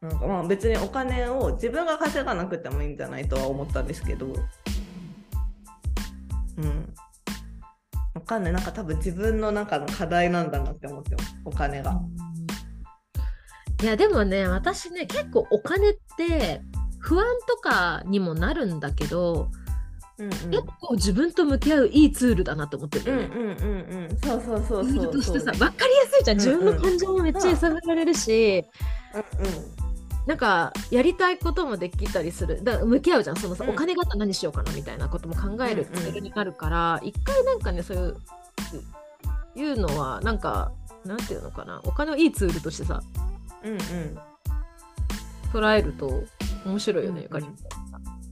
[0.00, 4.26] なんかまあ別にお金を自分が稼がなくてもいいんじゃないとは思ったんですけど、
[6.56, 6.94] うん。
[8.18, 8.52] わかんない。
[8.52, 11.36] なんか多分自分の中の課題なんだなって思ってます。
[11.44, 12.00] お金が。
[13.80, 16.60] いやでもね私ね結構お金って
[16.98, 19.50] 不安とかにもなるんだけど、
[20.18, 20.30] うんうん。
[20.30, 23.34] 結構自分と向き合ういいツールだなと思ってるうんよね。
[23.36, 24.18] うんうんうん。
[24.18, 25.04] そうそうそうそう。
[25.04, 28.64] ルとしてさそう分かりやすいじゃんうんうん自分の感情もめっちゃ揺さぶられるし、
[29.14, 29.87] うん
[30.28, 37.96] なんかやりたいこともできたりするだ向き合うじゃんそのさ、うんお金があったら何しようかなみたいなことも考えるツールになるから、一回なんかねそう
[39.56, 40.70] いういうのはなんか
[41.06, 43.02] なんていうのかなお金をいいツールとしてさ
[43.64, 43.72] うん。
[43.72, 43.78] うん
[45.50, 46.22] 捉えると
[46.66, 47.46] 面白いよね、うんゆかり。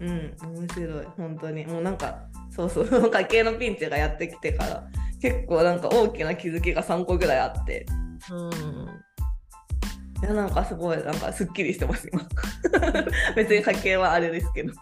[0.00, 0.08] うん。
[0.08, 0.56] うん。
[0.58, 1.06] 面白い。
[1.16, 1.66] 本当に。
[1.66, 2.18] もうなんか、
[2.54, 3.10] そうそう。
[3.10, 4.86] 家計のピンチがやってきてから、
[5.22, 7.86] 結構なんか大きな気づきが3個ぐらいあって。
[8.30, 9.05] うん
[10.22, 12.26] いやなんかすごいなんかすっきりしてます今。
[13.36, 14.72] 別に家計はあれですけど。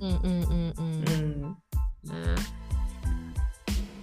[0.00, 1.04] うんうんうんうん。
[1.06, 1.42] うん。
[1.42, 1.56] ね。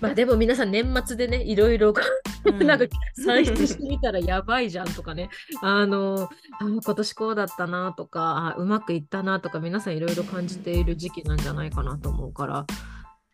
[0.02, 1.94] まあでも皆さん年末でねいろいろ
[2.60, 5.30] なんか算出してみたらやばいじゃんとかね。
[5.62, 12.66] あのあ今年こうだったなとかあうまくいったなとか皆さんいろいろ感じている時期なんじゃないかなと思うから。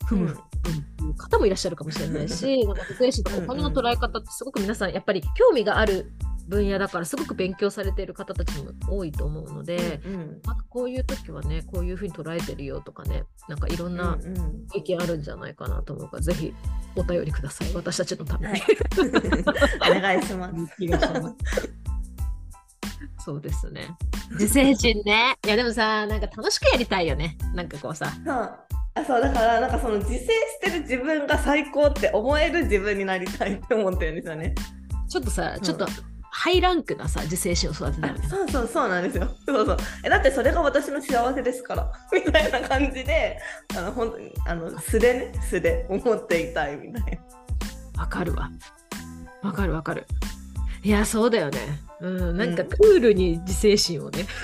[0.06, 0.92] ふむ、うん。
[1.08, 6.12] いう方もいらっしゃるかもしれないしなんか精神とかお金の捉え方ってすごく皆さんやっぱり興味がある
[6.52, 16.54] 分野だからすごく勉強されている方たちも多いと思うので、うんなんかこういう時はねこういうふうに捉えてるよとかねなんかいろんなうんうん意見あるんじゃないかなと思うから、ぜひ
[16.96, 17.74] お便りください。
[17.74, 18.60] 私たちのために。
[18.60, 20.56] は いお願いします
[23.24, 23.96] そうですね。
[24.32, 25.36] 自制心ね。
[25.46, 27.38] いやでもさ、なんか楽しくやりたいよね。
[27.54, 28.12] なんかこうさ。
[28.26, 28.50] そう
[28.94, 34.54] あそうだからなんかその自制してる自分が最高って思える自分になりたいって思ってるんですよね
[35.08, 35.88] ちょっとさ、うんちょっと
[36.34, 38.08] ハイランクなさ、自制心を育てた。
[38.28, 43.38] そうそうそうなんですよそうそうえだってそれが私の幸せですから みたいな感じで
[43.78, 47.20] あの本当にあの素でね素で思っていたいみたい
[47.96, 48.50] なわかるわ。
[49.44, 50.06] わかるわかる。
[50.84, 51.60] いや、そうだよね。
[52.02, 54.26] うん、なんかうんクールに自制心をね。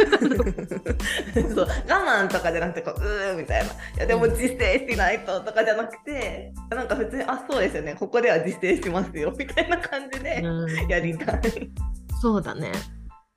[1.33, 11.41] そう我慢とかじゃなくてこううーみたいないやでも自制しないととかじゃなくてなんか普通にあそうですよねここでは自制しますよみたいな感じでうんやりたい。
[12.21, 12.71] そうだね。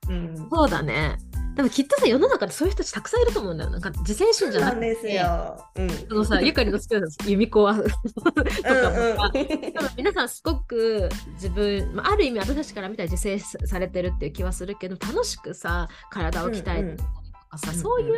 [0.08, 1.16] うん、そうだね。
[1.54, 3.70] でもきっとさ、世の中でそういう人たちたくさんいると思うんだよ。
[3.70, 4.86] なんか自制心じゃなくて。
[4.86, 5.66] なんですよ。
[5.76, 5.90] うん。
[5.90, 17.04] そのさ、ゆかりの好きな由美子はとかもさ、うんうん多分皆さんすごく自分、まあ、ある意味私たちから見たら自制されてるっていう気はするけど楽しくさ体を鍛えてたりと
[17.48, 18.16] かさ、うんうんそういう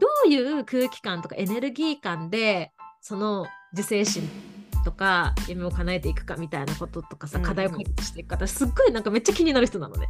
[0.00, 4.28] どういう空気感とかエネルギー感でその自制心
[4.82, 10.08] とか夢を叶えていくかみたいなこととかさうんうん課題を解決していくか私すっごいなんかめっちゃ気になる人なのね。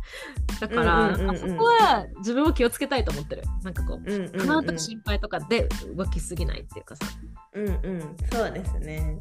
[0.60, 1.36] だから、うんうんうんうん。
[1.36, 3.42] あそこは自分を気をつけたいと思ってる。
[3.62, 4.46] なんかこううんうんうん。
[4.46, 7.06] 不安とか心配とかで動きすぎないっていうかさ、
[7.54, 8.16] うんうん。
[8.32, 9.18] そうですね。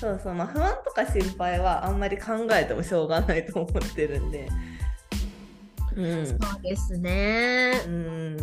[0.00, 0.34] そうそう。
[0.34, 4.48] まあ不安とか心配はあんまり考えてもしょうがないと思ってるんで。
[5.96, 6.26] うん。
[6.26, 7.72] そうですね。
[7.86, 8.36] うん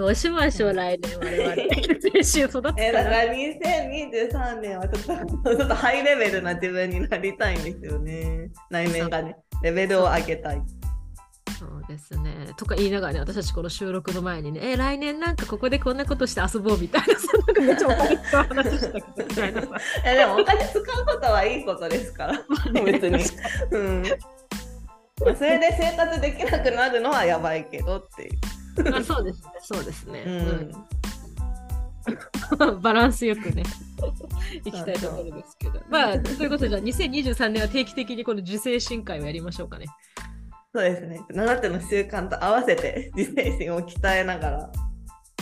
[0.00, 1.50] どうしましょう、来年我々。
[1.50, 2.74] 青春育つか。
[2.78, 8.50] えだからら2023年はちょっとちょっとハイレベルな自分になりたいんですよね。
[8.70, 9.36] 内面がね。
[9.62, 10.62] レベルを上げたい。
[11.58, 12.54] そうですね。
[12.56, 19.68] とか言いながらね、私たちこの収録の前にね、え来年なんかここでこんなことして遊ぼうみたいなさ、なんかめっちゃお金使う話したけどみたいなさ。
[20.06, 22.42] えでもお金使うことはいいことですから。
[22.86, 23.22] 別に。
[23.72, 24.02] うん。
[25.26, 28.30] まあそれで生活できなくなるのはやばいけどっていう
[28.94, 30.24] あそうですね、そうですね。
[30.26, 30.72] うんうん
[32.80, 33.62] バランスよくね、
[34.64, 35.80] いきたいところですけど。
[35.88, 39.86] まあ、ということで、じゃあ2023年は定期的にこの受精神会をやりましょうかね。
[40.72, 44.72] そうですね7つの習慣と合わせて自制心を鍛えながら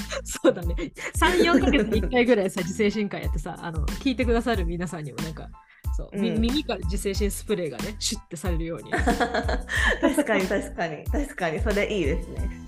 [0.24, 0.74] そうだね。
[1.16, 5.48] 3、4ヶ月に1回ぐらいさ、受精神会やってさ、あの聞いてくださる皆さんにもなんか、
[5.96, 8.90] そう、みうん耳から受精神スプレーがね、シュッてされるように。
[8.90, 12.67] 確かに確かに確かにそれいいですね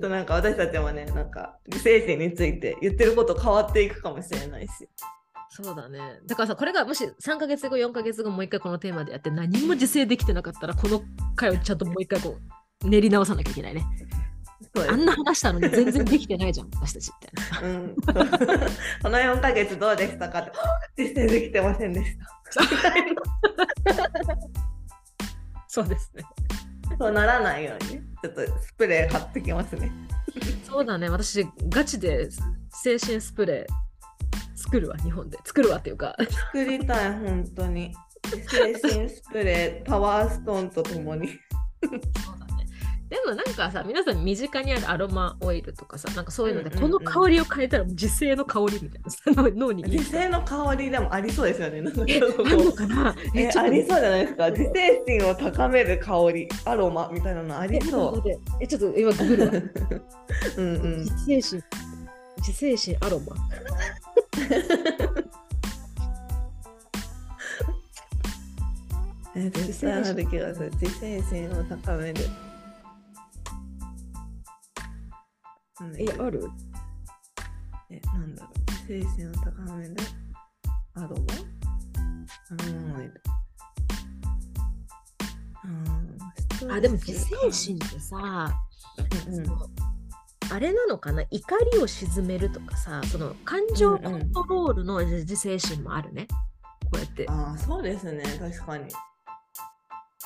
[0.00, 4.88] となんか私たちもねなんか自制心について言ってること変わっていくかもしれないし
[5.50, 5.98] そうだね。
[6.26, 11.02] だからさ、これがもし3ヶ月後、4ヶ月後、もう一回このテーマでやって、何も受精できてなかったら、この
[11.34, 12.36] 回をちゃんともう一回こ
[12.84, 13.84] う、練り直さなきゃいけないね。
[14.88, 17.68] あんな話したのに全然できてないじゃん、私たちみたいな。
[17.68, 17.96] うん、
[19.02, 20.44] この4ヶ月どうでしたかっ
[20.94, 22.62] て実践できてませんでした
[25.66, 26.22] そうですね。
[26.98, 28.02] そうならないようにね。
[28.22, 29.90] ちょっとスプレー貼ってきますね。
[30.64, 32.28] そうだね、私、ガチで
[32.70, 35.38] 精神スプレー作るわ、日本で。
[35.44, 36.16] 作るわっていうか、
[36.52, 37.94] 作りたい本当に。
[38.48, 41.28] 精神スプレーパワーストーンとともに。
[41.28, 42.47] そうだね。
[43.08, 46.92] でもなんかさ、皆さん身近にあるアロマオイルとかさ、なんかそういうので、うんうんうん。
[46.92, 49.18] この香りを変えたら自生の香りみたいなさ、
[49.56, 52.02] 脳に自制の香りでもありそうですよねなんか。
[52.02, 53.16] あるのうかな？
[53.34, 54.50] えありそうじゃないですか。
[54.50, 59.52] 自制心を高める香りアロマみたいなのありえそ待ってえ、ちょっと今ググるわ。
[59.52, 59.62] う
[60.60, 61.04] うんうん。
[61.04, 61.62] 自制心、
[62.38, 63.34] 自制心アロマ。
[69.34, 70.70] え絶対ある気がする。
[70.80, 72.20] 自制心を高める
[75.80, 76.50] なんだっえけ、ある？
[77.90, 78.54] えなんだろう。
[78.70, 79.96] 自制心を高める。
[80.94, 81.14] アロマ
[82.50, 83.22] アロマオイル
[86.62, 88.52] うんあ、でも自制心ってさ、
[89.28, 89.44] うん
[90.50, 91.22] あれなのかな？
[91.30, 96.26] 怒りを鎮めるとかさ、その感情コントロールの自制心もあるね。
[96.90, 98.22] こうやって、ああそうですね。
[98.40, 98.86] 確かに。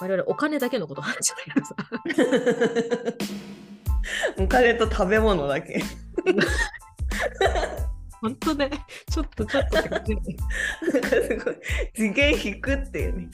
[0.01, 1.75] 我々お金だけのこと話してたけどさ。
[4.39, 5.83] お金と食べ物だけ。
[8.23, 8.71] 本当ね、
[9.11, 10.15] ちょっとちょっとって感じ。
[10.15, 11.57] なんかすごい
[11.93, 13.29] 次元低くっていうね。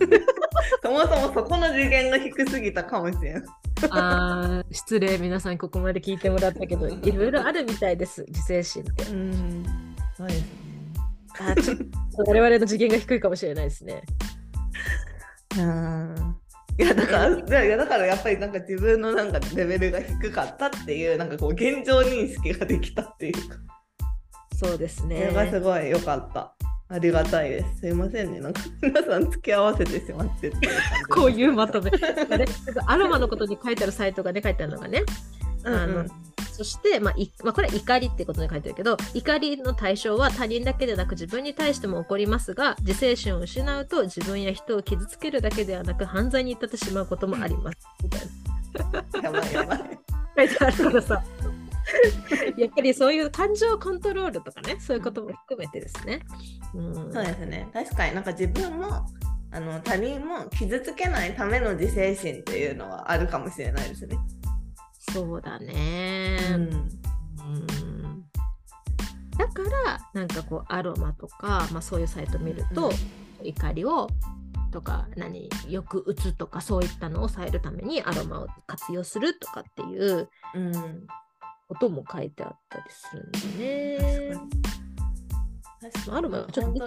[0.82, 3.44] そもそもそこの次元が低すぎたかもしれん。
[3.90, 9.04] あー失礼、皆さんここまで聞いてもらったけど、いろいろあるみたいです、自制心って。
[9.04, 9.64] うん。
[10.14, 10.46] そうですね。
[11.40, 14.02] あー ちょっと我々の次元が低いかもしれないですね。
[15.58, 16.36] うん
[16.76, 23.56] いやだからいやだからやっぱりなんか自分のなんかレベルが低かったっていうなんかこう現状認識ができたっていうか
[24.56, 25.32] そうですそねれ。
[25.32, 26.54] がすごい良かった
[26.88, 30.68] ありがたいですすいませんねなんか皆さん付き合わせてしまってって
[31.08, 31.90] こういうまとめ。
[32.86, 35.02] アロマのことに書いてあるサイトがね、書いてあるのがね。
[35.64, 36.04] うんあの
[36.54, 47.78] そして、まあいまあ、これは怒りってことに書いてあるけど怒りの対象は他人だけでなく自分に対しても起こりますが自制心を失うと自分や人を傷つけるだけではなく犯罪に至ってしまうこともあります。
[48.02, 49.98] みたいなやばいやばい。
[50.36, 51.24] 書いてあるからさ。
[52.56, 56.20] やっぱりそういう感情コントロールとかねそういうことも含めてですね、
[56.74, 57.68] うん、そうですね。
[57.72, 59.06] 確かになんか自分も
[59.52, 64.16] あの他人も傷つけないための自制心っていうのはあるかもしれないですね。
[65.12, 66.62] そうだね、うん。
[66.62, 68.24] うん。
[69.36, 72.92] だからなんかこうアロマとか、まあ、そういうサイト見ると、
[73.42, 74.08] 怒りを
[74.72, 81.06] とか何よく打つとかそういったのを抑えるためにアロマを活用するとかっていううん。
[81.66, 84.34] ことも書いてあったりするんだ確ね。
[85.80, 86.16] 確かに。
[86.18, 86.86] アロマちょっと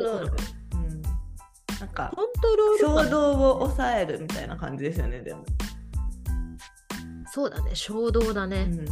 [1.80, 5.46] なんかコントロール衝が動を抑えるみたいな感じですよねでも。
[7.38, 7.76] そうだね。
[7.76, 8.86] 衝動だね、うん。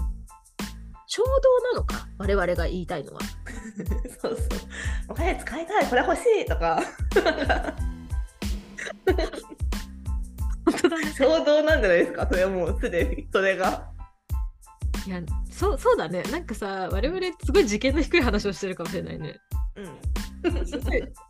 [1.07, 1.31] 衝動
[1.73, 2.07] なのか？
[2.19, 3.19] 我々が言いたいのは。
[4.21, 4.47] そうそう。
[5.09, 5.87] お金使いたい。
[5.87, 6.79] これ欲しいとか。
[10.63, 11.11] 本当だね。
[11.17, 12.27] 衝動なんじゃないですか？
[12.29, 13.27] それはもうすでに。
[13.33, 13.89] それが。
[15.07, 16.21] いやそうそうだね。
[16.31, 19.39] なんかさ我々すごい次元の低い話をしてるかもしれないね。
[19.77, 20.53] うん。
[20.53, 20.63] 欲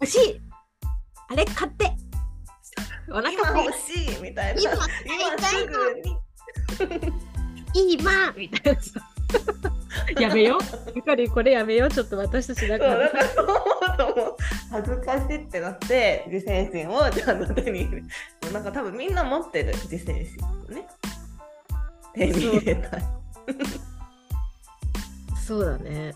[0.06, 0.42] しい。
[1.30, 1.96] あれ買って。
[3.08, 3.32] お腹
[3.64, 4.62] 欲しいみたいな。
[4.62, 6.18] 今今すぐに。
[7.74, 9.02] 今みたいなさ。
[10.20, 10.92] やめよう。
[10.96, 11.90] ゆかりこれやめよう。
[11.90, 12.94] ちょっと私たちだから。
[12.94, 14.36] そうだからそう思うともう。
[14.72, 18.04] 恥ずかしいってなって自制心をちゃんと手に入れる
[18.54, 20.88] なんか多分みんな持ってる自制心をね。
[22.14, 23.04] 手に入れたい。
[25.46, 26.14] そうだね。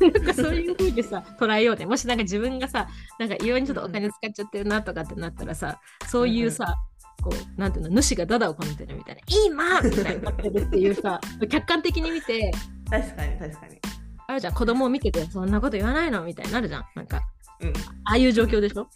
[0.00, 1.86] なんかそういうふうにさ捉えようね。
[1.86, 2.88] もしなんか自分がさ、
[3.18, 6.76] なんか異様にちょっとお金使っちゃってるなとかってなったらさ、そういうさ、
[7.22, 12.50] こう、なんていうの、主がダダをこねてるみたいな、今みたいになってるっていうさ、 客観的に見て、
[12.90, 13.78] 確かに確かに。
[14.28, 16.84] あるじゃん、子供を見てて、そんなこと言わないのみたいになるじゃん。
[16.94, 17.20] なんか、
[17.60, 17.68] うん。
[18.04, 18.88] ああいう状況でしょ？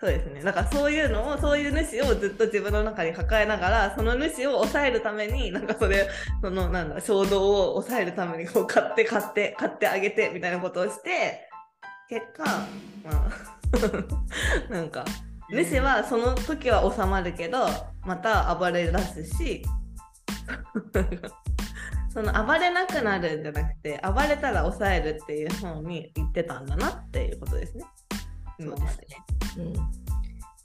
[0.00, 0.42] そうですね。
[0.42, 6.08] だからそういうのをそういう主をずっと自分の中に抱えながらその主を抑えるためになんかそれ
[6.42, 11.48] そのなんだ衝動を抑えるためにこう買って買って買ってあげてみたいなことをして
[12.10, 13.28] 結果ま
[14.68, 15.06] あ なんか
[15.50, 17.66] 主はその時は収まるけど
[18.04, 19.62] また暴れ出すし
[22.12, 27.84] その暴れなくなるんじゃなくて暴れたら抑えるっていう方に言ってたんだなっていうことですね。
[28.60, 29.06] そうですね。
[29.58, 29.72] うん。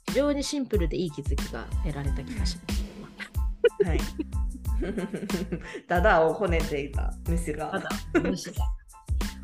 [0.06, 2.74] 非常にシンプルでいい気づきが得られた気がしま
[3.84, 3.88] す。
[3.88, 4.00] はい。
[5.88, 7.78] ダダをこねていた主たが。
[7.80, 8.64] だ、主が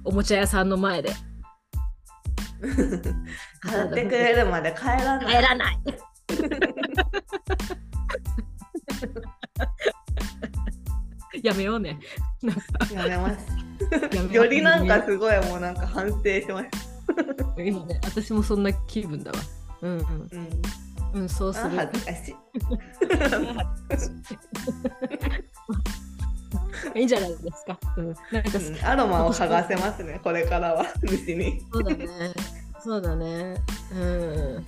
[0.05, 1.11] おもちゃ屋さんの前で
[3.61, 5.26] 買ってくれるまで帰らない。
[5.26, 5.78] 帰らない。
[11.42, 11.98] やめようね。
[12.92, 13.46] やめます。
[14.32, 17.62] よりなんかすごいもうなんか反省しました。
[17.62, 19.38] 今ね、私もそんな気分だわ。
[19.82, 20.28] うんうん。
[21.14, 21.76] うん、うん、そうすある。
[21.76, 22.36] 恥ずかしい。
[26.97, 27.78] いいんじゃないですか。
[27.97, 31.61] うん、なんかうんアロマを剥がせますね、これからは、主に。
[31.72, 32.09] そうだね。
[32.80, 33.57] そうだね。
[33.92, 34.64] うん。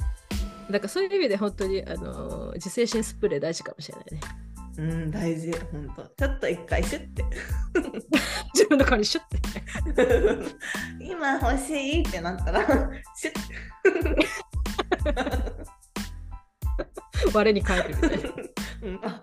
[0.71, 4.21] だからそういう意味で本当にあの自制心スプレー大事かもしれないね。
[4.79, 6.07] うん、大事、ほんと。
[6.17, 7.25] ちょっと一回シュッて。
[8.55, 10.55] 自分の顔にシュッて。
[11.01, 12.65] 今欲しいってなったら、
[13.17, 13.39] シュッ
[17.35, 18.31] 我に返るみたいな。
[18.83, 19.21] うん、あ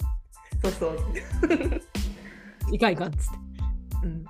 [0.61, 0.97] そうそう。
[2.71, 3.39] いかんいかんっつって。
[4.03, 4.25] うん。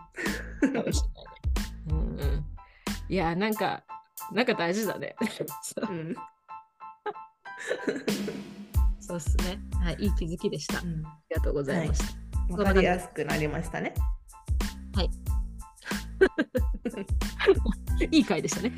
[1.89, 2.45] うんうん。
[3.09, 3.83] いや、なんか、
[4.31, 5.15] なんか大事だね。
[5.61, 6.15] そううん
[8.99, 9.59] そうっすね。
[9.83, 10.79] はい、いい気づきでした。
[10.79, 11.05] あうんり
[11.35, 12.01] がとうございまし
[12.49, 12.53] た。
[12.57, 13.93] わかりやすくなりましたね。
[18.11, 18.71] い、 い回でしたね。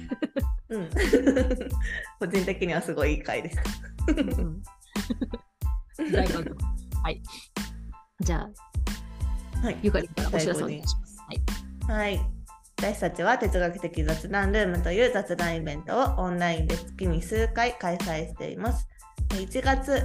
[0.69, 0.89] うん。
[2.19, 3.63] 個人的にはすごいいい回でした。
[4.07, 4.63] うん
[7.03, 7.21] はい。
[8.19, 8.49] じゃあ、
[9.63, 9.77] はい。
[9.81, 11.17] ゆかりからお知らせお願いします。
[11.87, 11.99] はい。
[11.99, 12.37] はい。
[12.79, 18.87] 私たちは哲学的雑談ルームという雑談イベントをオンラインで月に数回開催しています。
[19.29, 20.03] 1月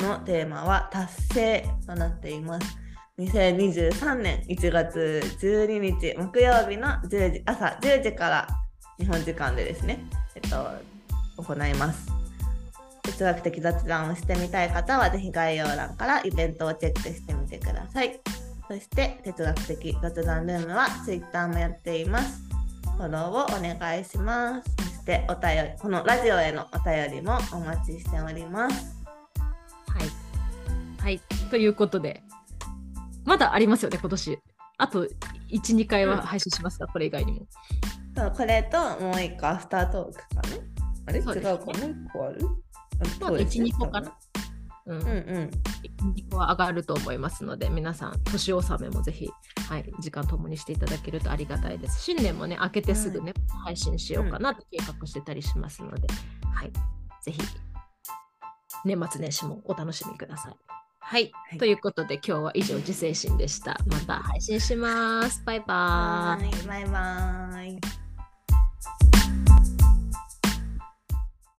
[0.00, 2.78] のテーマは達成となっています。
[3.18, 8.46] 2023年1月12日木曜日の10時朝10時から
[8.98, 10.70] 日本時間でですね、えっと、
[11.42, 12.08] 行います。
[13.02, 18.20] 哲学的雑談をしてみたい方はぜひ概要欄からイベントをチェックしてみてください。
[18.68, 22.42] そして哲学的雑談ルームは Twitter もやっています。
[22.96, 24.70] フォローをお願いします。
[24.76, 28.96] そしてお便り、このラジオへのお便りもお待ちしております。
[29.88, 31.02] はい。
[31.02, 31.20] はい。
[31.50, 32.22] ということで、
[33.24, 34.38] まだありますよね、今年。
[34.78, 35.10] あと1、
[35.76, 37.46] 2回は配信しますか、これ以外にも。
[38.16, 40.40] そうこれともう一個アフタートークかな？
[41.06, 42.48] あれ、違そうかもう一個ある？
[43.20, 44.12] まあ1 2個かな？
[44.86, 45.00] うん。
[45.00, 45.50] うんうん。
[46.14, 49.28] 2個は上がると思いますので、皆さん、年納めもぜひ、
[49.68, 52.02] はい、時間ともにしていただけるとありがたいです。
[52.02, 53.34] 新年もね、明けてすぐね、
[53.64, 56.06] 配信しようかなって計画してたりしますので、
[56.54, 56.72] はい、
[57.22, 57.40] ぜひ、
[58.84, 60.56] 年末年始もお楽しみください。
[61.00, 63.78] はい、はいということで、今日は以上、自制心でした。
[63.86, 65.42] また配信します。
[65.44, 66.46] バイバーイ。
[66.46, 67.80] はい、バイバーイ。